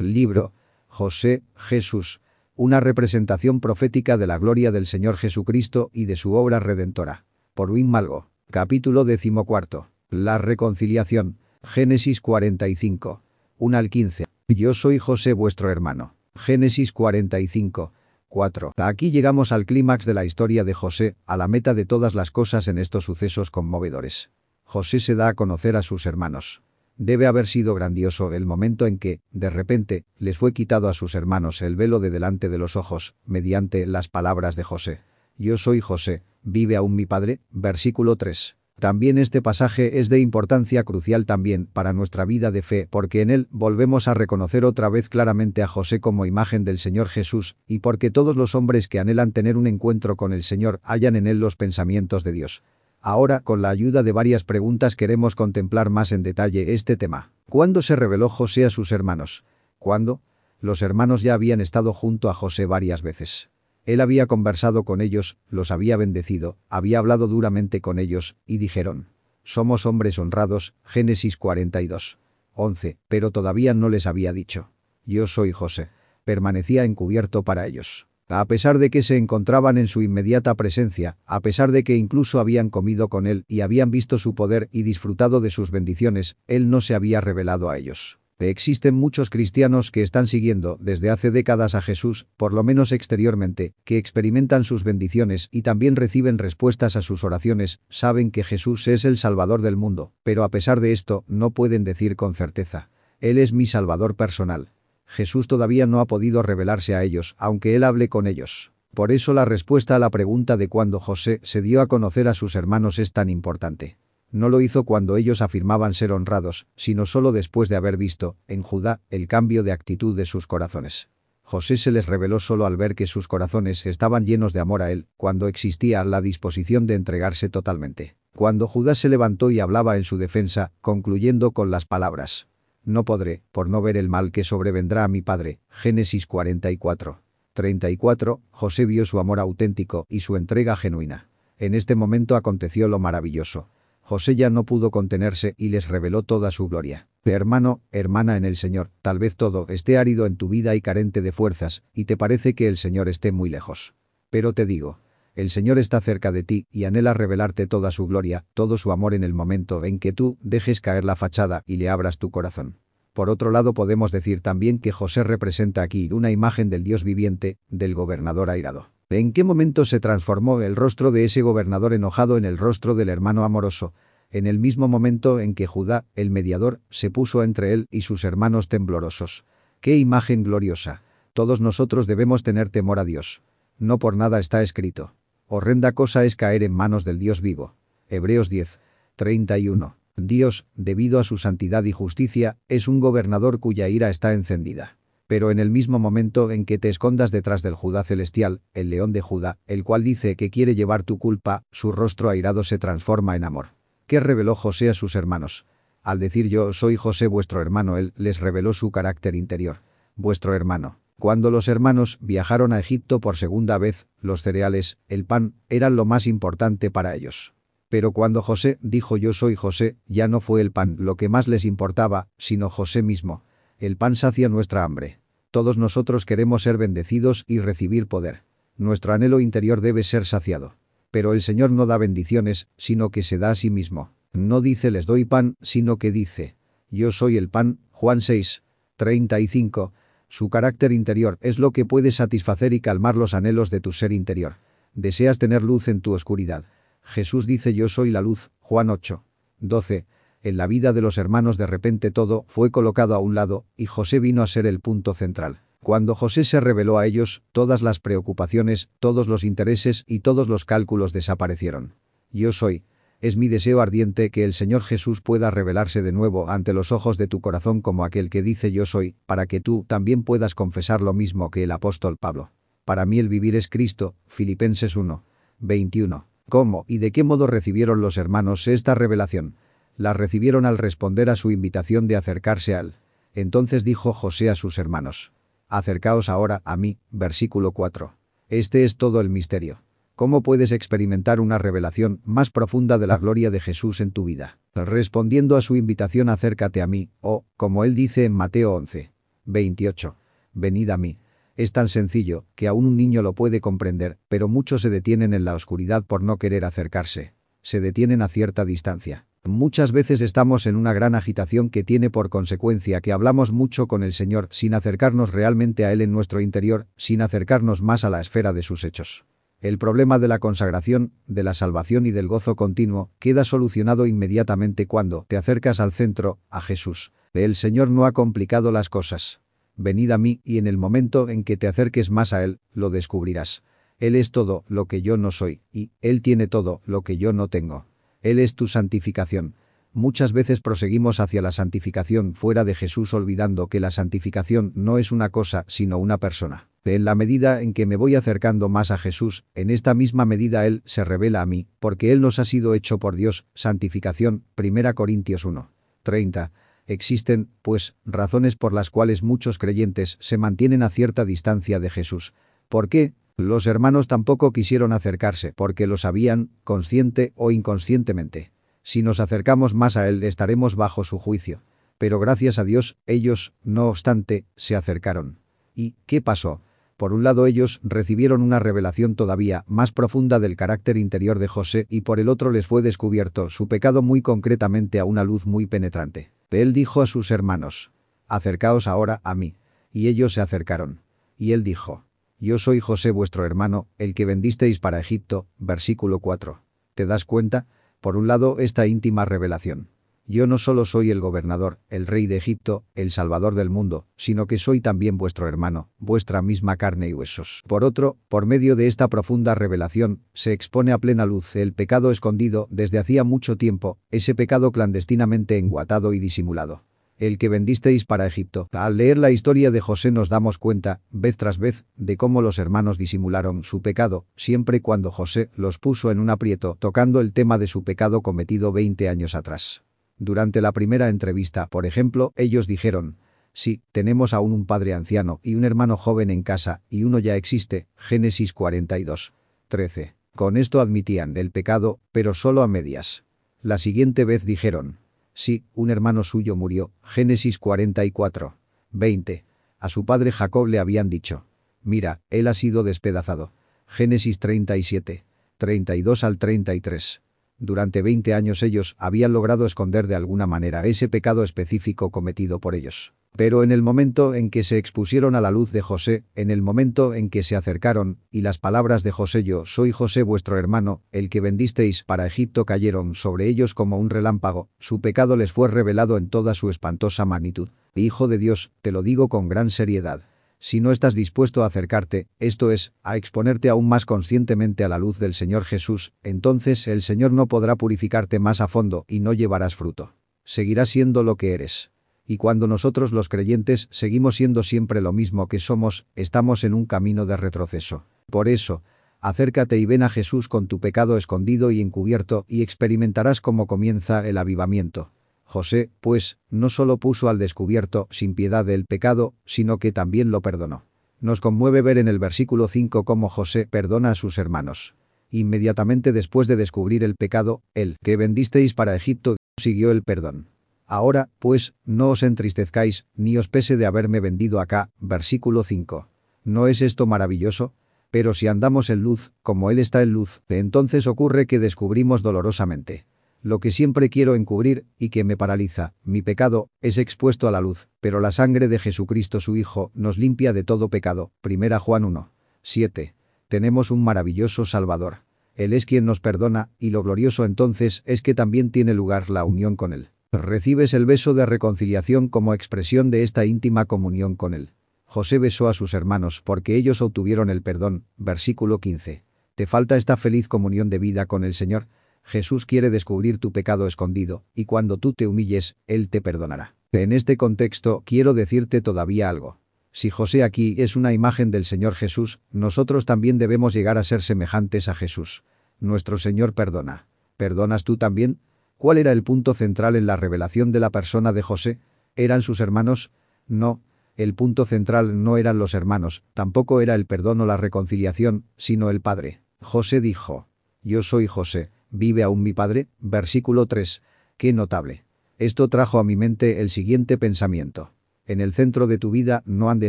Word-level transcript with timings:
Libro. 0.00 0.52
José, 0.86 1.42
Jesús. 1.54 2.20
Una 2.56 2.80
representación 2.80 3.60
profética 3.60 4.16
de 4.16 4.26
la 4.26 4.38
gloria 4.38 4.72
del 4.72 4.86
Señor 4.86 5.16
Jesucristo 5.16 5.90
y 5.92 6.06
de 6.06 6.16
su 6.16 6.34
obra 6.34 6.58
redentora. 6.60 7.24
Por 7.54 7.70
Win 7.70 7.90
Malgo. 7.90 8.30
Capítulo 8.50 9.04
decimocuarto. 9.04 9.88
La 10.08 10.38
reconciliación. 10.38 11.38
Génesis 11.62 12.20
45. 12.20 13.22
1 13.58 13.78
al 13.78 13.90
15. 13.90 14.24
Yo 14.48 14.74
soy 14.74 14.98
José 14.98 15.32
vuestro 15.32 15.70
hermano. 15.70 16.16
Génesis 16.34 16.92
45. 16.92 17.92
4. 18.28 18.72
Aquí 18.76 19.10
llegamos 19.10 19.52
al 19.52 19.66
clímax 19.66 20.06
de 20.06 20.14
la 20.14 20.24
historia 20.24 20.64
de 20.64 20.72
José, 20.74 21.16
a 21.26 21.36
la 21.36 21.48
meta 21.48 21.74
de 21.74 21.84
todas 21.84 22.14
las 22.14 22.30
cosas 22.30 22.68
en 22.68 22.78
estos 22.78 23.04
sucesos 23.04 23.50
conmovedores. 23.50 24.30
José 24.64 25.00
se 25.00 25.14
da 25.14 25.28
a 25.28 25.34
conocer 25.34 25.76
a 25.76 25.82
sus 25.82 26.06
hermanos. 26.06 26.62
Debe 27.02 27.26
haber 27.26 27.46
sido 27.46 27.74
grandioso 27.74 28.30
el 28.34 28.44
momento 28.44 28.86
en 28.86 28.98
que, 28.98 29.22
de 29.30 29.48
repente, 29.48 30.04
les 30.18 30.36
fue 30.36 30.52
quitado 30.52 30.86
a 30.86 30.92
sus 30.92 31.14
hermanos 31.14 31.62
el 31.62 31.74
velo 31.74 31.98
de 31.98 32.10
delante 32.10 32.50
de 32.50 32.58
los 32.58 32.76
ojos, 32.76 33.14
mediante 33.24 33.86
las 33.86 34.08
palabras 34.08 34.54
de 34.54 34.64
José. 34.64 35.00
Yo 35.38 35.56
soy 35.56 35.80
José, 35.80 36.22
¿vive 36.42 36.76
aún 36.76 36.94
mi 36.94 37.06
padre? 37.06 37.40
Versículo 37.50 38.16
3. 38.16 38.56
También 38.78 39.16
este 39.16 39.40
pasaje 39.40 39.98
es 40.00 40.10
de 40.10 40.20
importancia 40.20 40.82
crucial 40.84 41.24
también 41.24 41.64
para 41.64 41.94
nuestra 41.94 42.26
vida 42.26 42.50
de 42.50 42.60
fe 42.60 42.86
porque 42.90 43.22
en 43.22 43.30
él 43.30 43.48
volvemos 43.50 44.06
a 44.06 44.12
reconocer 44.12 44.66
otra 44.66 44.90
vez 44.90 45.08
claramente 45.08 45.62
a 45.62 45.68
José 45.68 46.00
como 46.00 46.26
imagen 46.26 46.64
del 46.64 46.78
Señor 46.78 47.08
Jesús 47.08 47.56
y 47.66 47.78
porque 47.78 48.10
todos 48.10 48.36
los 48.36 48.54
hombres 48.54 48.88
que 48.88 48.98
anhelan 48.98 49.32
tener 49.32 49.56
un 49.56 49.66
encuentro 49.66 50.16
con 50.16 50.34
el 50.34 50.42
Señor 50.42 50.80
hallan 50.82 51.16
en 51.16 51.26
él 51.26 51.40
los 51.40 51.56
pensamientos 51.56 52.24
de 52.24 52.32
Dios. 52.32 52.62
Ahora, 53.00 53.40
con 53.40 53.62
la 53.62 53.70
ayuda 53.70 54.02
de 54.02 54.12
varias 54.12 54.44
preguntas 54.44 54.94
queremos 54.94 55.34
contemplar 55.34 55.88
más 55.88 56.12
en 56.12 56.22
detalle 56.22 56.74
este 56.74 56.96
tema. 56.96 57.32
¿Cuándo 57.48 57.82
se 57.82 57.96
reveló 57.96 58.28
José 58.28 58.66
a 58.66 58.70
sus 58.70 58.92
hermanos? 58.92 59.44
¿Cuándo? 59.78 60.20
Los 60.60 60.82
hermanos 60.82 61.22
ya 61.22 61.34
habían 61.34 61.62
estado 61.62 61.94
junto 61.94 62.28
a 62.28 62.34
José 62.34 62.66
varias 62.66 63.00
veces. 63.00 63.48
Él 63.84 64.02
había 64.02 64.26
conversado 64.26 64.84
con 64.84 65.00
ellos, 65.00 65.38
los 65.48 65.70
había 65.70 65.96
bendecido, 65.96 66.58
había 66.68 66.98
hablado 66.98 67.26
duramente 67.26 67.80
con 67.80 67.98
ellos, 67.98 68.36
y 68.44 68.58
dijeron, 68.58 69.08
«Somos 69.42 69.86
hombres 69.86 70.18
honrados», 70.18 70.74
Génesis 70.84 71.38
42. 71.38 72.18
11, 72.52 72.98
pero 73.08 73.30
todavía 73.30 73.72
no 73.72 73.88
les 73.88 74.06
había 74.06 74.34
dicho, 74.34 74.70
«Yo 75.06 75.26
soy 75.26 75.52
José». 75.52 75.88
Permanecía 76.24 76.84
encubierto 76.84 77.42
para 77.42 77.66
ellos. 77.66 78.06
A 78.32 78.44
pesar 78.44 78.78
de 78.78 78.90
que 78.90 79.02
se 79.02 79.16
encontraban 79.16 79.76
en 79.76 79.88
su 79.88 80.02
inmediata 80.02 80.54
presencia, 80.54 81.18
a 81.26 81.40
pesar 81.40 81.72
de 81.72 81.82
que 81.82 81.96
incluso 81.96 82.38
habían 82.38 82.70
comido 82.70 83.08
con 83.08 83.26
él 83.26 83.44
y 83.48 83.62
habían 83.62 83.90
visto 83.90 84.18
su 84.18 84.36
poder 84.36 84.68
y 84.70 84.84
disfrutado 84.84 85.40
de 85.40 85.50
sus 85.50 85.72
bendiciones, 85.72 86.36
él 86.46 86.70
no 86.70 86.80
se 86.80 86.94
había 86.94 87.20
revelado 87.20 87.70
a 87.70 87.76
ellos. 87.76 88.20
Existen 88.38 88.94
muchos 88.94 89.30
cristianos 89.30 89.90
que 89.90 90.02
están 90.02 90.28
siguiendo 90.28 90.78
desde 90.80 91.10
hace 91.10 91.32
décadas 91.32 91.74
a 91.74 91.82
Jesús, 91.82 92.28
por 92.36 92.54
lo 92.54 92.62
menos 92.62 92.92
exteriormente, 92.92 93.74
que 93.82 93.98
experimentan 93.98 94.62
sus 94.62 94.84
bendiciones 94.84 95.48
y 95.50 95.62
también 95.62 95.96
reciben 95.96 96.38
respuestas 96.38 96.94
a 96.94 97.02
sus 97.02 97.24
oraciones, 97.24 97.80
saben 97.90 98.30
que 98.30 98.44
Jesús 98.44 98.86
es 98.86 99.04
el 99.04 99.18
Salvador 99.18 99.60
del 99.60 99.76
mundo, 99.76 100.12
pero 100.22 100.44
a 100.44 100.50
pesar 100.50 100.78
de 100.78 100.92
esto 100.92 101.24
no 101.26 101.50
pueden 101.50 101.82
decir 101.82 102.14
con 102.14 102.34
certeza, 102.34 102.90
Él 103.18 103.38
es 103.38 103.52
mi 103.52 103.66
Salvador 103.66 104.14
personal. 104.14 104.70
Jesús 105.10 105.48
todavía 105.48 105.86
no 105.86 105.98
ha 105.98 106.06
podido 106.06 106.40
revelarse 106.42 106.94
a 106.94 107.02
ellos, 107.02 107.34
aunque 107.36 107.74
Él 107.74 107.82
hable 107.82 108.08
con 108.08 108.28
ellos. 108.28 108.70
Por 108.94 109.10
eso 109.10 109.34
la 109.34 109.44
respuesta 109.44 109.96
a 109.96 109.98
la 109.98 110.08
pregunta 110.08 110.56
de 110.56 110.68
cuándo 110.68 111.00
José 111.00 111.40
se 111.42 111.62
dio 111.62 111.80
a 111.80 111.88
conocer 111.88 112.28
a 112.28 112.34
sus 112.34 112.54
hermanos 112.54 113.00
es 113.00 113.12
tan 113.12 113.28
importante. 113.28 113.98
No 114.30 114.48
lo 114.48 114.60
hizo 114.60 114.84
cuando 114.84 115.16
ellos 115.16 115.42
afirmaban 115.42 115.94
ser 115.94 116.12
honrados, 116.12 116.68
sino 116.76 117.06
solo 117.06 117.32
después 117.32 117.68
de 117.68 117.74
haber 117.74 117.96
visto, 117.96 118.36
en 118.46 118.62
Judá, 118.62 119.00
el 119.10 119.26
cambio 119.26 119.64
de 119.64 119.72
actitud 119.72 120.16
de 120.16 120.26
sus 120.26 120.46
corazones. 120.46 121.08
José 121.42 121.76
se 121.76 121.90
les 121.90 122.06
reveló 122.06 122.38
solo 122.38 122.64
al 122.64 122.76
ver 122.76 122.94
que 122.94 123.08
sus 123.08 123.26
corazones 123.26 123.86
estaban 123.86 124.26
llenos 124.26 124.52
de 124.52 124.60
amor 124.60 124.82
a 124.82 124.92
él, 124.92 125.08
cuando 125.16 125.48
existía 125.48 126.04
la 126.04 126.20
disposición 126.20 126.86
de 126.86 126.94
entregarse 126.94 127.48
totalmente. 127.48 128.14
Cuando 128.32 128.68
Judá 128.68 128.94
se 128.94 129.08
levantó 129.08 129.50
y 129.50 129.58
hablaba 129.58 129.96
en 129.96 130.04
su 130.04 130.18
defensa, 130.18 130.70
concluyendo 130.80 131.50
con 131.50 131.72
las 131.72 131.84
palabras. 131.84 132.46
No 132.84 133.04
podré, 133.04 133.42
por 133.52 133.68
no 133.68 133.82
ver 133.82 133.96
el 133.96 134.08
mal 134.08 134.32
que 134.32 134.44
sobrevendrá 134.44 135.04
a 135.04 135.08
mi 135.08 135.22
padre. 135.22 135.60
Génesis 135.68 136.26
44. 136.26 137.22
34. 137.52 138.40
José 138.50 138.86
vio 138.86 139.04
su 139.04 139.18
amor 139.18 139.38
auténtico 139.38 140.06
y 140.08 140.20
su 140.20 140.36
entrega 140.36 140.76
genuina. 140.76 141.28
En 141.58 141.74
este 141.74 141.94
momento 141.94 142.36
aconteció 142.36 142.88
lo 142.88 142.98
maravilloso. 142.98 143.68
José 144.00 144.34
ya 144.34 144.50
no 144.50 144.64
pudo 144.64 144.90
contenerse 144.90 145.54
y 145.56 145.68
les 145.68 145.88
reveló 145.88 146.22
toda 146.22 146.50
su 146.50 146.68
gloria. 146.68 147.08
Hermano, 147.24 147.82
hermana 147.92 148.36
en 148.36 148.46
el 148.46 148.56
Señor, 148.56 148.90
tal 149.02 149.18
vez 149.18 149.36
todo 149.36 149.66
esté 149.68 149.98
árido 149.98 150.24
en 150.24 150.36
tu 150.36 150.48
vida 150.48 150.74
y 150.74 150.80
carente 150.80 151.20
de 151.20 151.32
fuerzas, 151.32 151.82
y 151.92 152.06
te 152.06 152.16
parece 152.16 152.54
que 152.54 152.66
el 152.66 152.78
Señor 152.78 153.08
esté 153.08 153.30
muy 153.30 153.50
lejos. 153.50 153.94
Pero 154.30 154.54
te 154.54 154.64
digo, 154.64 155.00
el 155.40 155.50
Señor 155.50 155.78
está 155.78 156.00
cerca 156.00 156.32
de 156.32 156.42
ti 156.42 156.66
y 156.70 156.84
anhela 156.84 157.14
revelarte 157.14 157.66
toda 157.66 157.90
su 157.90 158.06
gloria, 158.06 158.44
todo 158.54 158.78
su 158.78 158.92
amor 158.92 159.14
en 159.14 159.24
el 159.24 159.34
momento 159.34 159.84
en 159.84 159.98
que 159.98 160.12
tú 160.12 160.38
dejes 160.40 160.80
caer 160.80 161.04
la 161.04 161.16
fachada 161.16 161.62
y 161.66 161.76
le 161.76 161.88
abras 161.88 162.18
tu 162.18 162.30
corazón. 162.30 162.78
Por 163.12 163.28
otro 163.28 163.50
lado 163.50 163.74
podemos 163.74 164.12
decir 164.12 164.40
también 164.40 164.78
que 164.78 164.92
José 164.92 165.24
representa 165.24 165.82
aquí 165.82 166.08
una 166.12 166.30
imagen 166.30 166.70
del 166.70 166.84
Dios 166.84 167.04
viviente, 167.04 167.58
del 167.68 167.94
gobernador 167.94 168.50
airado. 168.50 168.90
¿En 169.08 169.32
qué 169.32 169.42
momento 169.42 169.84
se 169.84 169.98
transformó 169.98 170.60
el 170.60 170.76
rostro 170.76 171.10
de 171.10 171.24
ese 171.24 171.42
gobernador 171.42 171.92
enojado 171.92 172.36
en 172.36 172.44
el 172.44 172.58
rostro 172.58 172.94
del 172.94 173.08
hermano 173.08 173.42
amoroso? 173.42 173.92
En 174.30 174.46
el 174.46 174.60
mismo 174.60 174.86
momento 174.86 175.40
en 175.40 175.54
que 175.54 175.66
Judá, 175.66 176.04
el 176.14 176.30
mediador, 176.30 176.80
se 176.90 177.10
puso 177.10 177.42
entre 177.42 177.72
él 177.72 177.88
y 177.90 178.02
sus 178.02 178.22
hermanos 178.22 178.68
temblorosos. 178.68 179.44
¡Qué 179.80 179.96
imagen 179.98 180.44
gloriosa! 180.44 181.02
Todos 181.32 181.60
nosotros 181.60 182.06
debemos 182.06 182.44
tener 182.44 182.68
temor 182.68 183.00
a 183.00 183.04
Dios. 183.04 183.42
No 183.78 183.98
por 183.98 184.16
nada 184.16 184.38
está 184.38 184.62
escrito. 184.62 185.14
Horrenda 185.52 185.90
cosa 185.90 186.24
es 186.24 186.36
caer 186.36 186.62
en 186.62 186.72
manos 186.72 187.04
del 187.04 187.18
Dios 187.18 187.40
vivo. 187.40 187.74
Hebreos 188.08 188.48
10. 188.48 188.78
31. 189.16 189.96
Dios, 190.16 190.64
debido 190.76 191.18
a 191.18 191.24
su 191.24 191.38
santidad 191.38 191.82
y 191.82 191.90
justicia, 191.90 192.56
es 192.68 192.86
un 192.86 193.00
gobernador 193.00 193.58
cuya 193.58 193.88
ira 193.88 194.10
está 194.10 194.32
encendida 194.32 194.96
pero 195.26 195.52
en 195.52 195.60
el 195.60 195.70
mismo 195.70 196.00
momento 196.00 196.50
en 196.50 196.64
que 196.64 196.78
te 196.78 196.88
escondas 196.88 197.30
detrás 197.30 197.62
del 197.62 197.76
Judá 197.76 198.02
celestial, 198.02 198.62
el 198.74 198.90
león 198.90 199.12
de 199.12 199.20
Judá, 199.20 199.58
el 199.68 199.84
cual 199.84 200.02
dice 200.02 200.34
que 200.34 200.50
quiere 200.50 200.74
llevar 200.74 201.04
tu 201.04 201.18
culpa, 201.18 201.62
su 201.70 201.92
rostro 201.92 202.30
airado 202.30 202.64
se 202.64 202.78
transforma 202.78 203.36
en 203.36 203.44
amor. 203.44 203.68
¿Qué 204.08 204.18
reveló 204.18 204.56
José 204.56 204.90
a 204.90 204.94
sus 204.94 205.14
hermanos? 205.14 205.66
Al 206.02 206.18
decir 206.18 206.48
yo 206.48 206.72
soy 206.72 206.96
José 206.96 207.28
vuestro 207.28 207.60
hermano, 207.62 207.96
él 207.96 208.12
les 208.16 208.40
reveló 208.40 208.72
su 208.72 208.90
carácter 208.90 209.36
interior. 209.36 209.82
Vuestro 210.16 210.52
hermano. 210.52 210.99
Cuando 211.20 211.50
los 211.50 211.68
hermanos 211.68 212.16
viajaron 212.22 212.72
a 212.72 212.80
Egipto 212.80 213.20
por 213.20 213.36
segunda 213.36 213.76
vez, 213.76 214.06
los 214.22 214.40
cereales, 214.40 214.96
el 215.06 215.26
pan, 215.26 215.52
eran 215.68 215.94
lo 215.94 216.06
más 216.06 216.26
importante 216.26 216.90
para 216.90 217.14
ellos. 217.14 217.52
Pero 217.90 218.12
cuando 218.12 218.40
José 218.40 218.78
dijo 218.80 219.18
yo 219.18 219.34
soy 219.34 219.54
José, 219.54 219.98
ya 220.06 220.28
no 220.28 220.40
fue 220.40 220.62
el 220.62 220.72
pan 220.72 220.96
lo 220.98 221.16
que 221.16 221.28
más 221.28 221.46
les 221.46 221.66
importaba, 221.66 222.28
sino 222.38 222.70
José 222.70 223.02
mismo. 223.02 223.44
El 223.76 223.98
pan 223.98 224.16
sacia 224.16 224.48
nuestra 224.48 224.82
hambre. 224.82 225.20
Todos 225.50 225.76
nosotros 225.76 226.24
queremos 226.24 226.62
ser 226.62 226.78
bendecidos 226.78 227.44
y 227.46 227.58
recibir 227.58 228.06
poder. 228.06 228.44
Nuestro 228.78 229.12
anhelo 229.12 229.40
interior 229.40 229.82
debe 229.82 230.04
ser 230.04 230.24
saciado. 230.24 230.76
Pero 231.10 231.34
el 231.34 231.42
Señor 231.42 231.70
no 231.70 231.84
da 231.84 231.98
bendiciones, 231.98 232.68
sino 232.78 233.10
que 233.10 233.22
se 233.22 233.36
da 233.36 233.50
a 233.50 233.56
sí 233.56 233.68
mismo. 233.68 234.14
No 234.32 234.62
dice 234.62 234.90
les 234.90 235.04
doy 235.04 235.26
pan, 235.26 235.58
sino 235.60 235.98
que 235.98 236.12
dice, 236.12 236.56
yo 236.88 237.12
soy 237.12 237.36
el 237.36 237.50
pan, 237.50 237.78
Juan 237.90 238.22
6, 238.22 238.62
35. 238.96 239.92
Su 240.30 240.48
carácter 240.48 240.92
interior 240.92 241.38
es 241.40 241.58
lo 241.58 241.72
que 241.72 241.84
puede 241.84 242.12
satisfacer 242.12 242.72
y 242.72 242.80
calmar 242.80 243.16
los 243.16 243.34
anhelos 243.34 243.68
de 243.68 243.80
tu 243.80 243.92
ser 243.92 244.12
interior. 244.12 244.54
Deseas 244.94 245.38
tener 245.38 245.64
luz 245.64 245.88
en 245.88 246.00
tu 246.00 246.12
oscuridad. 246.12 246.64
Jesús 247.02 247.48
dice 247.48 247.74
yo 247.74 247.88
soy 247.88 248.12
la 248.12 248.20
luz, 248.20 248.52
Juan 248.60 248.90
8, 248.90 249.24
12. 249.58 250.06
En 250.42 250.56
la 250.56 250.68
vida 250.68 250.92
de 250.92 251.00
los 251.00 251.18
hermanos 251.18 251.58
de 251.58 251.66
repente 251.66 252.12
todo 252.12 252.44
fue 252.46 252.70
colocado 252.70 253.16
a 253.16 253.18
un 253.18 253.34
lado 253.34 253.66
y 253.76 253.86
José 253.86 254.20
vino 254.20 254.42
a 254.42 254.46
ser 254.46 254.66
el 254.66 254.78
punto 254.78 255.14
central. 255.14 255.62
Cuando 255.82 256.14
José 256.14 256.44
se 256.44 256.60
reveló 256.60 256.98
a 256.98 257.06
ellos, 257.06 257.42
todas 257.50 257.82
las 257.82 257.98
preocupaciones, 257.98 258.88
todos 259.00 259.26
los 259.26 259.42
intereses 259.42 260.04
y 260.06 260.20
todos 260.20 260.46
los 260.46 260.64
cálculos 260.64 261.12
desaparecieron. 261.12 261.94
Yo 262.30 262.52
soy. 262.52 262.84
Es 263.20 263.36
mi 263.36 263.48
deseo 263.48 263.80
ardiente 263.80 264.30
que 264.30 264.44
el 264.44 264.54
Señor 264.54 264.82
Jesús 264.82 265.20
pueda 265.20 265.50
revelarse 265.50 266.02
de 266.02 266.12
nuevo 266.12 266.48
ante 266.48 266.72
los 266.72 266.90
ojos 266.90 267.18
de 267.18 267.28
tu 267.28 267.40
corazón 267.40 267.82
como 267.82 268.04
aquel 268.04 268.30
que 268.30 268.42
dice 268.42 268.72
yo 268.72 268.86
soy, 268.86 269.14
para 269.26 269.46
que 269.46 269.60
tú 269.60 269.84
también 269.86 270.22
puedas 270.22 270.54
confesar 270.54 271.00
lo 271.00 271.12
mismo 271.12 271.50
que 271.50 271.64
el 271.64 271.70
apóstol 271.70 272.16
Pablo. 272.16 272.50
Para 272.84 273.04
mí 273.06 273.18
el 273.18 273.28
vivir 273.28 273.56
es 273.56 273.68
Cristo, 273.68 274.14
Filipenses 274.26 274.96
1. 274.96 275.22
21. 275.58 276.26
¿Cómo 276.48 276.84
y 276.88 276.98
de 276.98 277.12
qué 277.12 277.22
modo 277.22 277.46
recibieron 277.46 278.00
los 278.00 278.16
hermanos 278.16 278.66
esta 278.66 278.94
revelación? 278.94 279.56
la 280.00 280.14
recibieron 280.14 280.64
al 280.64 280.78
responder 280.78 281.28
a 281.28 281.36
su 281.36 281.50
invitación 281.50 282.08
de 282.08 282.16
acercarse 282.16 282.74
a 282.74 282.80
él. 282.80 282.94
Entonces 283.34 283.84
dijo 283.84 284.14
José 284.14 284.48
a 284.48 284.54
sus 284.54 284.78
hermanos, 284.78 285.30
«Acercaos 285.68 286.30
ahora 286.30 286.62
a 286.64 286.78
mí», 286.78 286.98
versículo 287.10 287.72
4. 287.72 288.16
Este 288.48 288.86
es 288.86 288.96
todo 288.96 289.20
el 289.20 289.28
misterio. 289.28 289.82
¿Cómo 290.20 290.42
puedes 290.42 290.70
experimentar 290.70 291.40
una 291.40 291.56
revelación 291.56 292.20
más 292.26 292.50
profunda 292.50 292.98
de 292.98 293.06
la 293.06 293.16
gloria 293.16 293.50
de 293.50 293.58
Jesús 293.58 294.02
en 294.02 294.10
tu 294.10 294.24
vida? 294.24 294.58
Respondiendo 294.74 295.56
a 295.56 295.62
su 295.62 295.76
invitación 295.76 296.28
acércate 296.28 296.82
a 296.82 296.86
mí, 296.86 297.08
o, 297.22 297.46
como 297.56 297.84
él 297.84 297.94
dice 297.94 298.26
en 298.26 298.34
Mateo 298.34 298.74
11. 298.74 299.14
28. 299.46 300.16
Venid 300.52 300.90
a 300.90 300.98
mí. 300.98 301.18
Es 301.56 301.72
tan 301.72 301.88
sencillo 301.88 302.44
que 302.54 302.68
aún 302.68 302.84
un 302.84 302.98
niño 302.98 303.22
lo 303.22 303.32
puede 303.32 303.62
comprender, 303.62 304.18
pero 304.28 304.46
muchos 304.46 304.82
se 304.82 304.90
detienen 304.90 305.32
en 305.32 305.46
la 305.46 305.54
oscuridad 305.54 306.04
por 306.04 306.22
no 306.22 306.36
querer 306.36 306.66
acercarse. 306.66 307.32
Se 307.62 307.80
detienen 307.80 308.20
a 308.20 308.28
cierta 308.28 308.66
distancia. 308.66 309.26
Muchas 309.44 309.90
veces 309.90 310.20
estamos 310.20 310.66
en 310.66 310.76
una 310.76 310.92
gran 310.92 311.14
agitación 311.14 311.70
que 311.70 311.82
tiene 311.82 312.10
por 312.10 312.28
consecuencia 312.28 313.00
que 313.00 313.12
hablamos 313.12 313.52
mucho 313.52 313.86
con 313.86 314.02
el 314.02 314.12
Señor 314.12 314.48
sin 314.50 314.74
acercarnos 314.74 315.32
realmente 315.32 315.86
a 315.86 315.94
Él 315.94 316.02
en 316.02 316.12
nuestro 316.12 316.42
interior, 316.42 316.88
sin 316.98 317.22
acercarnos 317.22 317.80
más 317.80 318.04
a 318.04 318.10
la 318.10 318.20
esfera 318.20 318.52
de 318.52 318.62
sus 318.62 318.84
hechos. 318.84 319.24
El 319.60 319.76
problema 319.76 320.18
de 320.18 320.26
la 320.26 320.38
consagración, 320.38 321.12
de 321.26 321.42
la 321.42 321.52
salvación 321.52 322.06
y 322.06 322.12
del 322.12 322.28
gozo 322.28 322.56
continuo 322.56 323.10
queda 323.18 323.44
solucionado 323.44 324.06
inmediatamente 324.06 324.86
cuando 324.86 325.26
te 325.28 325.36
acercas 325.36 325.80
al 325.80 325.92
centro, 325.92 326.38
a 326.48 326.62
Jesús. 326.62 327.12
El 327.34 327.54
Señor 327.54 327.90
no 327.90 328.06
ha 328.06 328.12
complicado 328.12 328.72
las 328.72 328.88
cosas. 328.88 329.40
Venid 329.76 330.12
a 330.12 330.18
mí 330.18 330.40
y 330.44 330.56
en 330.56 330.66
el 330.66 330.78
momento 330.78 331.28
en 331.28 331.44
que 331.44 331.58
te 331.58 331.68
acerques 331.68 332.10
más 332.10 332.32
a 332.32 332.42
Él, 332.42 332.58
lo 332.72 332.88
descubrirás. 332.88 333.62
Él 333.98 334.16
es 334.16 334.30
todo 334.30 334.64
lo 334.66 334.86
que 334.86 335.02
yo 335.02 335.18
no 335.18 335.30
soy 335.30 335.60
y 335.70 335.90
Él 336.00 336.22
tiene 336.22 336.46
todo 336.46 336.80
lo 336.86 337.02
que 337.02 337.18
yo 337.18 337.34
no 337.34 337.48
tengo. 337.48 337.84
Él 338.22 338.38
es 338.38 338.54
tu 338.54 338.66
santificación. 338.66 339.56
Muchas 339.92 340.32
veces 340.32 340.60
proseguimos 340.60 341.18
hacia 341.18 341.42
la 341.42 341.50
santificación 341.50 342.34
fuera 342.34 342.64
de 342.64 342.76
Jesús 342.76 343.12
olvidando 343.12 343.66
que 343.66 343.80
la 343.80 343.90
santificación 343.90 344.72
no 344.76 344.98
es 344.98 345.10
una 345.10 345.30
cosa 345.30 345.64
sino 345.66 345.98
una 345.98 346.18
persona. 346.18 346.68
En 346.84 347.04
la 347.04 347.14
medida 347.14 347.60
en 347.60 347.74
que 347.74 347.86
me 347.86 347.96
voy 347.96 348.14
acercando 348.14 348.68
más 348.68 348.90
a 348.90 348.98
Jesús, 348.98 349.44
en 349.54 349.68
esta 349.68 349.92
misma 349.94 350.24
medida 350.24 350.66
Él 350.66 350.82
se 350.86 351.04
revela 351.04 351.42
a 351.42 351.46
mí, 351.46 351.66
porque 351.78 352.12
Él 352.12 352.20
nos 352.20 352.38
ha 352.38 352.44
sido 352.44 352.74
hecho 352.74 352.98
por 352.98 353.16
Dios, 353.16 353.44
santificación, 353.54 354.44
1 354.56 354.94
Corintios 354.94 355.44
1. 355.44 355.70
30. 356.04 356.52
Existen, 356.86 357.50
pues, 357.60 357.96
razones 358.04 358.56
por 358.56 358.72
las 358.72 358.90
cuales 358.90 359.22
muchos 359.22 359.58
creyentes 359.58 360.16
se 360.20 360.38
mantienen 360.38 360.82
a 360.82 360.90
cierta 360.90 361.24
distancia 361.24 361.80
de 361.80 361.90
Jesús. 361.90 362.32
¿Por 362.68 362.88
qué? 362.88 363.12
Los 363.36 363.66
hermanos 363.66 364.06
tampoco 364.06 364.52
quisieron 364.52 364.92
acercarse 364.92 365.52
porque 365.52 365.86
lo 365.86 365.96
sabían, 365.96 366.50
consciente 366.64 367.32
o 367.34 367.50
inconscientemente. 367.50 368.52
Si 368.82 369.02
nos 369.02 369.20
acercamos 369.20 369.74
más 369.74 369.96
a 369.96 370.08
Él 370.08 370.22
estaremos 370.22 370.76
bajo 370.76 371.04
su 371.04 371.18
juicio. 371.18 371.62
Pero 371.98 372.18
gracias 372.18 372.58
a 372.58 372.64
Dios, 372.64 372.96
ellos, 373.06 373.52
no 373.62 373.88
obstante, 373.88 374.46
se 374.56 374.74
acercaron. 374.74 375.38
¿Y 375.74 375.94
qué 376.06 376.22
pasó? 376.22 376.62
Por 376.96 377.12
un 377.12 377.22
lado 377.22 377.46
ellos 377.46 377.80
recibieron 377.82 378.42
una 378.42 378.58
revelación 378.58 379.14
todavía 379.14 379.64
más 379.66 379.90
profunda 379.90 380.38
del 380.38 380.56
carácter 380.56 380.98
interior 380.98 381.38
de 381.38 381.48
José 381.48 381.86
y 381.88 382.02
por 382.02 382.20
el 382.20 382.28
otro 382.28 382.50
les 382.50 382.66
fue 382.66 382.82
descubierto 382.82 383.48
su 383.48 383.68
pecado 383.68 384.02
muy 384.02 384.20
concretamente 384.20 384.98
a 384.98 385.06
una 385.06 385.24
luz 385.24 385.46
muy 385.46 385.66
penetrante. 385.66 386.30
Él 386.50 386.72
dijo 386.72 387.00
a 387.00 387.06
sus 387.06 387.30
hermanos, 387.30 387.90
«Acercaos 388.28 388.86
ahora 388.86 389.20
a 389.24 389.34
mí». 389.34 389.56
Y 389.92 390.08
ellos 390.08 390.34
se 390.34 390.40
acercaron. 390.40 391.00
Y 391.38 391.52
él 391.52 391.64
dijo, 391.64 392.04
«Yo 392.38 392.58
soy 392.58 392.80
José 392.80 393.12
vuestro 393.12 393.46
hermano, 393.46 393.88
el 393.98 394.14
que 394.14 394.26
vendisteis 394.26 394.78
para 394.78 395.00
Egipto». 395.00 395.46
Versículo 395.58 396.18
4. 396.18 396.62
¿Te 396.94 397.06
das 397.06 397.24
cuenta? 397.24 397.66
Por 398.00 398.16
un 398.16 398.26
lado 398.26 398.58
esta 398.58 398.86
íntima 398.86 399.26
revelación. 399.26 399.90
Yo 400.26 400.46
no 400.46 400.58
solo 400.58 400.84
soy 400.84 401.10
el 401.10 401.20
gobernador, 401.20 401.80
el 401.88 402.06
rey 402.06 402.26
de 402.26 402.36
Egipto, 402.36 402.84
el 402.94 403.10
salvador 403.10 403.54
del 403.54 403.68
mundo, 403.68 404.06
sino 404.16 404.46
que 404.46 404.58
soy 404.58 404.80
también 404.80 405.18
vuestro 405.18 405.48
hermano, 405.48 405.90
vuestra 405.98 406.40
misma 406.40 406.76
carne 406.76 407.08
y 407.08 407.12
huesos. 407.12 407.62
Por 407.66 407.84
otro, 407.84 408.16
por 408.28 408.46
medio 408.46 408.76
de 408.76 408.86
esta 408.86 409.08
profunda 409.08 409.54
revelación, 409.54 410.22
se 410.32 410.52
expone 410.52 410.92
a 410.92 410.98
plena 410.98 411.26
luz 411.26 411.56
el 411.56 411.74
pecado 411.74 412.10
escondido 412.10 412.68
desde 412.70 412.98
hacía 412.98 413.24
mucho 413.24 413.56
tiempo, 413.56 413.98
ese 414.10 414.34
pecado 414.34 414.72
clandestinamente 414.72 415.58
enguatado 415.58 416.14
y 416.14 416.20
disimulado 416.20 416.84
el 417.20 417.38
que 417.38 417.48
vendisteis 417.48 418.04
para 418.04 418.26
Egipto. 418.26 418.68
Al 418.72 418.96
leer 418.96 419.18
la 419.18 419.30
historia 419.30 419.70
de 419.70 419.80
José 419.80 420.10
nos 420.10 420.28
damos 420.30 420.58
cuenta, 420.58 421.02
vez 421.10 421.36
tras 421.36 421.58
vez, 421.58 421.84
de 421.96 422.16
cómo 422.16 422.42
los 422.42 422.58
hermanos 422.58 422.98
disimularon 422.98 423.62
su 423.62 423.82
pecado, 423.82 424.26
siempre 424.36 424.80
cuando 424.80 425.10
José 425.10 425.50
los 425.54 425.78
puso 425.78 426.10
en 426.10 426.18
un 426.18 426.30
aprieto 426.30 426.76
tocando 426.80 427.20
el 427.20 427.32
tema 427.32 427.58
de 427.58 427.66
su 427.66 427.84
pecado 427.84 428.22
cometido 428.22 428.72
20 428.72 429.08
años 429.08 429.34
atrás. 429.34 429.82
Durante 430.16 430.60
la 430.60 430.72
primera 430.72 431.08
entrevista, 431.08 431.66
por 431.68 431.86
ejemplo, 431.86 432.32
ellos 432.36 432.66
dijeron, 432.66 433.18
sí, 433.52 433.82
tenemos 433.92 434.32
aún 434.32 434.52
un 434.52 434.64
padre 434.64 434.94
anciano 434.94 435.40
y 435.42 435.54
un 435.54 435.64
hermano 435.64 435.96
joven 435.96 436.30
en 436.30 436.42
casa, 436.42 436.82
y 436.88 437.04
uno 437.04 437.18
ya 437.18 437.36
existe, 437.36 437.86
Génesis 437.96 438.52
42. 438.52 439.32
13. 439.68 440.14
Con 440.34 440.56
esto 440.56 440.80
admitían 440.80 441.36
el 441.36 441.50
pecado, 441.50 442.00
pero 442.12 442.32
solo 442.32 442.62
a 442.62 442.68
medias. 442.68 443.24
La 443.62 443.76
siguiente 443.76 444.24
vez 444.24 444.46
dijeron, 444.46 444.99
sí, 445.34 445.64
un 445.74 445.90
hermano 445.90 446.24
suyo 446.24 446.56
murió, 446.56 446.92
Génesis 447.02 447.58
44. 447.58 448.56
20. 448.92 449.44
A 449.78 449.88
su 449.88 450.04
padre 450.04 450.32
Jacob 450.32 450.66
le 450.66 450.78
habían 450.78 451.08
dicho, 451.08 451.46
mira, 451.82 452.20
él 452.30 452.48
ha 452.48 452.54
sido 452.54 452.82
despedazado. 452.82 453.52
Génesis 453.86 454.38
37. 454.38 455.24
32 455.58 456.24
al 456.24 456.38
33. 456.38 457.22
Durante 457.58 458.02
20 458.02 458.32
años 458.34 458.62
ellos 458.62 458.96
habían 458.98 459.32
logrado 459.32 459.66
esconder 459.66 460.06
de 460.06 460.14
alguna 460.14 460.46
manera 460.46 460.86
ese 460.86 461.08
pecado 461.08 461.44
específico 461.44 462.10
cometido 462.10 462.58
por 462.58 462.74
ellos. 462.74 463.12
Pero 463.36 463.62
en 463.62 463.72
el 463.72 463.82
momento 463.82 464.34
en 464.34 464.50
que 464.50 464.64
se 464.64 464.76
expusieron 464.76 465.34
a 465.34 465.40
la 465.40 465.50
luz 465.50 465.72
de 465.72 465.80
José, 465.80 466.24
en 466.34 466.50
el 466.50 466.62
momento 466.62 467.14
en 467.14 467.30
que 467.30 467.42
se 467.42 467.56
acercaron, 467.56 468.18
y 468.30 468.42
las 468.42 468.58
palabras 468.58 469.02
de 469.02 469.12
José 469.12 469.44
yo 469.44 469.64
soy 469.66 469.92
José 469.92 470.22
vuestro 470.22 470.58
hermano, 470.58 471.02
el 471.12 471.30
que 471.30 471.40
vendisteis 471.40 472.04
para 472.04 472.26
Egipto 472.26 472.64
cayeron 472.64 473.14
sobre 473.14 473.46
ellos 473.46 473.74
como 473.74 473.98
un 473.98 474.10
relámpago, 474.10 474.68
su 474.78 475.00
pecado 475.00 475.36
les 475.36 475.52
fue 475.52 475.68
revelado 475.68 476.16
en 476.16 476.28
toda 476.28 476.54
su 476.54 476.70
espantosa 476.70 477.24
magnitud. 477.24 477.68
Hijo 477.94 478.28
de 478.28 478.38
Dios, 478.38 478.72
te 478.82 478.92
lo 478.92 479.02
digo 479.02 479.28
con 479.28 479.48
gran 479.48 479.70
seriedad. 479.70 480.22
Si 480.62 480.80
no 480.80 480.92
estás 480.92 481.14
dispuesto 481.14 481.62
a 481.62 481.66
acercarte, 481.66 482.28
esto 482.38 482.70
es, 482.70 482.92
a 483.02 483.16
exponerte 483.16 483.70
aún 483.70 483.88
más 483.88 484.04
conscientemente 484.04 484.84
a 484.84 484.88
la 484.88 484.98
luz 484.98 485.18
del 485.18 485.32
Señor 485.32 485.64
Jesús, 485.64 486.12
entonces 486.22 486.86
el 486.86 487.00
Señor 487.00 487.32
no 487.32 487.46
podrá 487.46 487.76
purificarte 487.76 488.38
más 488.38 488.60
a 488.60 488.68
fondo 488.68 489.06
y 489.08 489.20
no 489.20 489.32
llevarás 489.32 489.74
fruto. 489.74 490.12
Seguirás 490.44 490.90
siendo 490.90 491.22
lo 491.22 491.36
que 491.36 491.54
eres. 491.54 491.90
Y 492.30 492.36
cuando 492.36 492.68
nosotros 492.68 493.10
los 493.10 493.28
creyentes 493.28 493.88
seguimos 493.90 494.36
siendo 494.36 494.62
siempre 494.62 495.00
lo 495.00 495.12
mismo 495.12 495.48
que 495.48 495.58
somos, 495.58 496.06
estamos 496.14 496.62
en 496.62 496.74
un 496.74 496.86
camino 496.86 497.26
de 497.26 497.36
retroceso. 497.36 498.04
Por 498.30 498.46
eso, 498.46 498.84
acércate 499.20 499.78
y 499.78 499.84
ven 499.84 500.04
a 500.04 500.08
Jesús 500.08 500.46
con 500.46 500.68
tu 500.68 500.78
pecado 500.78 501.16
escondido 501.16 501.72
y 501.72 501.80
encubierto 501.80 502.44
y 502.46 502.62
experimentarás 502.62 503.40
cómo 503.40 503.66
comienza 503.66 504.24
el 504.28 504.38
avivamiento. 504.38 505.10
José, 505.42 505.90
pues, 506.00 506.38
no 506.50 506.68
solo 506.68 506.98
puso 506.98 507.28
al 507.28 507.40
descubierto, 507.40 508.06
sin 508.12 508.36
piedad, 508.36 508.70
el 508.70 508.84
pecado, 508.84 509.34
sino 509.44 509.78
que 509.78 509.90
también 509.90 510.30
lo 510.30 510.40
perdonó. 510.40 510.84
Nos 511.18 511.40
conmueve 511.40 511.82
ver 511.82 511.98
en 511.98 512.06
el 512.06 512.20
versículo 512.20 512.68
5 512.68 513.02
cómo 513.02 513.28
José 513.28 513.66
perdona 513.66 514.12
a 514.12 514.14
sus 514.14 514.38
hermanos. 514.38 514.94
Inmediatamente 515.30 516.12
después 516.12 516.46
de 516.46 516.54
descubrir 516.54 517.02
el 517.02 517.16
pecado, 517.16 517.60
el 517.74 517.96
que 518.04 518.16
vendisteis 518.16 518.72
para 518.72 518.94
Egipto 518.94 519.34
siguió 519.58 519.90
el 519.90 520.04
perdón. 520.04 520.46
Ahora, 520.90 521.30
pues, 521.38 521.76
no 521.84 522.10
os 522.10 522.24
entristezcáis, 522.24 523.06
ni 523.14 523.38
os 523.38 523.46
pese 523.46 523.76
de 523.76 523.86
haberme 523.86 524.18
vendido 524.18 524.58
acá, 524.58 524.90
versículo 524.98 525.62
5. 525.62 526.08
¿No 526.42 526.66
es 526.66 526.82
esto 526.82 527.06
maravilloso? 527.06 527.74
Pero 528.10 528.34
si 528.34 528.48
andamos 528.48 528.90
en 528.90 529.00
luz, 529.00 529.32
como 529.40 529.70
Él 529.70 529.78
está 529.78 530.02
en 530.02 530.10
luz, 530.10 530.42
entonces 530.48 531.06
ocurre 531.06 531.46
que 531.46 531.60
descubrimos 531.60 532.22
dolorosamente. 532.22 533.06
Lo 533.40 533.60
que 533.60 533.70
siempre 533.70 534.10
quiero 534.10 534.34
encubrir 534.34 534.84
y 534.98 535.10
que 535.10 535.22
me 535.22 535.36
paraliza, 535.36 535.94
mi 536.02 536.22
pecado, 536.22 536.68
es 536.80 536.98
expuesto 536.98 537.46
a 537.46 537.52
la 537.52 537.60
luz, 537.60 537.88
pero 538.00 538.18
la 538.18 538.32
sangre 538.32 538.66
de 538.66 538.80
Jesucristo 538.80 539.38
su 539.38 539.56
Hijo 539.56 539.92
nos 539.94 540.18
limpia 540.18 540.52
de 540.52 540.64
todo 540.64 540.88
pecado. 540.88 541.30
Primera 541.40 541.78
Juan 541.78 542.04
1. 542.04 542.32
7. 542.64 543.14
Tenemos 543.46 543.92
un 543.92 544.02
maravilloso 544.02 544.66
Salvador. 544.66 545.18
Él 545.54 545.72
es 545.72 545.86
quien 545.86 546.04
nos 546.04 546.18
perdona, 546.18 546.68
y 546.80 546.90
lo 546.90 547.04
glorioso 547.04 547.44
entonces 547.44 548.02
es 548.06 548.22
que 548.22 548.34
también 548.34 548.72
tiene 548.72 548.92
lugar 548.92 549.30
la 549.30 549.44
unión 549.44 549.76
con 549.76 549.92
Él. 549.92 550.10
Recibes 550.32 550.94
el 550.94 551.06
beso 551.06 551.34
de 551.34 551.44
reconciliación 551.44 552.28
como 552.28 552.54
expresión 552.54 553.10
de 553.10 553.24
esta 553.24 553.46
íntima 553.46 553.86
comunión 553.86 554.36
con 554.36 554.54
Él. 554.54 554.70
José 555.04 555.38
besó 555.38 555.68
a 555.68 555.74
sus 555.74 555.92
hermanos 555.92 556.40
porque 556.40 556.76
ellos 556.76 557.02
obtuvieron 557.02 557.50
el 557.50 557.62
perdón. 557.62 558.04
Versículo 558.16 558.78
15. 558.78 559.24
¿Te 559.56 559.66
falta 559.66 559.96
esta 559.96 560.16
feliz 560.16 560.46
comunión 560.46 560.88
de 560.88 561.00
vida 561.00 561.26
con 561.26 561.42
el 561.42 561.54
Señor? 561.54 561.88
Jesús 562.22 562.64
quiere 562.64 562.90
descubrir 562.90 563.38
tu 563.38 563.50
pecado 563.50 563.88
escondido, 563.88 564.44
y 564.54 564.66
cuando 564.66 564.98
tú 564.98 565.14
te 565.14 565.26
humilles, 565.26 565.74
Él 565.88 566.08
te 566.08 566.20
perdonará. 566.20 566.76
En 566.92 567.10
este 567.12 567.36
contexto 567.36 568.04
quiero 568.06 568.32
decirte 568.32 568.80
todavía 568.80 569.28
algo. 569.28 569.58
Si 569.90 570.10
José 570.10 570.44
aquí 570.44 570.76
es 570.78 570.94
una 570.94 571.12
imagen 571.12 571.50
del 571.50 571.64
Señor 571.64 571.96
Jesús, 571.96 572.38
nosotros 572.52 573.04
también 573.04 573.38
debemos 573.38 573.74
llegar 573.74 573.98
a 573.98 574.04
ser 574.04 574.22
semejantes 574.22 574.86
a 574.86 574.94
Jesús. 574.94 575.42
Nuestro 575.80 576.18
Señor 576.18 576.52
perdona. 576.52 577.08
¿Perdonas 577.36 577.82
tú 577.82 577.96
también? 577.96 578.38
¿Cuál 578.80 578.96
era 578.96 579.12
el 579.12 579.22
punto 579.22 579.52
central 579.52 579.94
en 579.94 580.06
la 580.06 580.16
revelación 580.16 580.72
de 580.72 580.80
la 580.80 580.88
persona 580.88 581.34
de 581.34 581.42
José? 581.42 581.80
¿Eran 582.16 582.40
sus 582.40 582.60
hermanos? 582.60 583.10
No. 583.46 583.82
El 584.16 584.34
punto 584.34 584.64
central 584.64 585.22
no 585.22 585.36
eran 585.36 585.58
los 585.58 585.74
hermanos, 585.74 586.24
tampoco 586.32 586.80
era 586.80 586.94
el 586.94 587.04
perdón 587.04 587.42
o 587.42 587.44
la 587.44 587.58
reconciliación, 587.58 588.46
sino 588.56 588.88
el 588.88 589.02
Padre. 589.02 589.42
José 589.60 590.00
dijo, 590.00 590.48
Yo 590.82 591.02
soy 591.02 591.26
José, 591.26 591.70
¿Vive 591.90 592.22
aún 592.22 592.42
mi 592.42 592.54
padre? 592.54 592.88
Versículo 593.00 593.66
3. 593.66 594.00
Qué 594.38 594.54
notable. 594.54 595.04
Esto 595.36 595.68
trajo 595.68 595.98
a 595.98 596.04
mi 596.04 596.16
mente 596.16 596.62
el 596.62 596.70
siguiente 596.70 597.18
pensamiento. 597.18 597.92
En 598.24 598.40
el 598.40 598.54
centro 598.54 598.86
de 598.86 598.96
tu 598.96 599.10
vida 599.10 599.42
no 599.44 599.68
han 599.68 599.78
de 599.78 599.88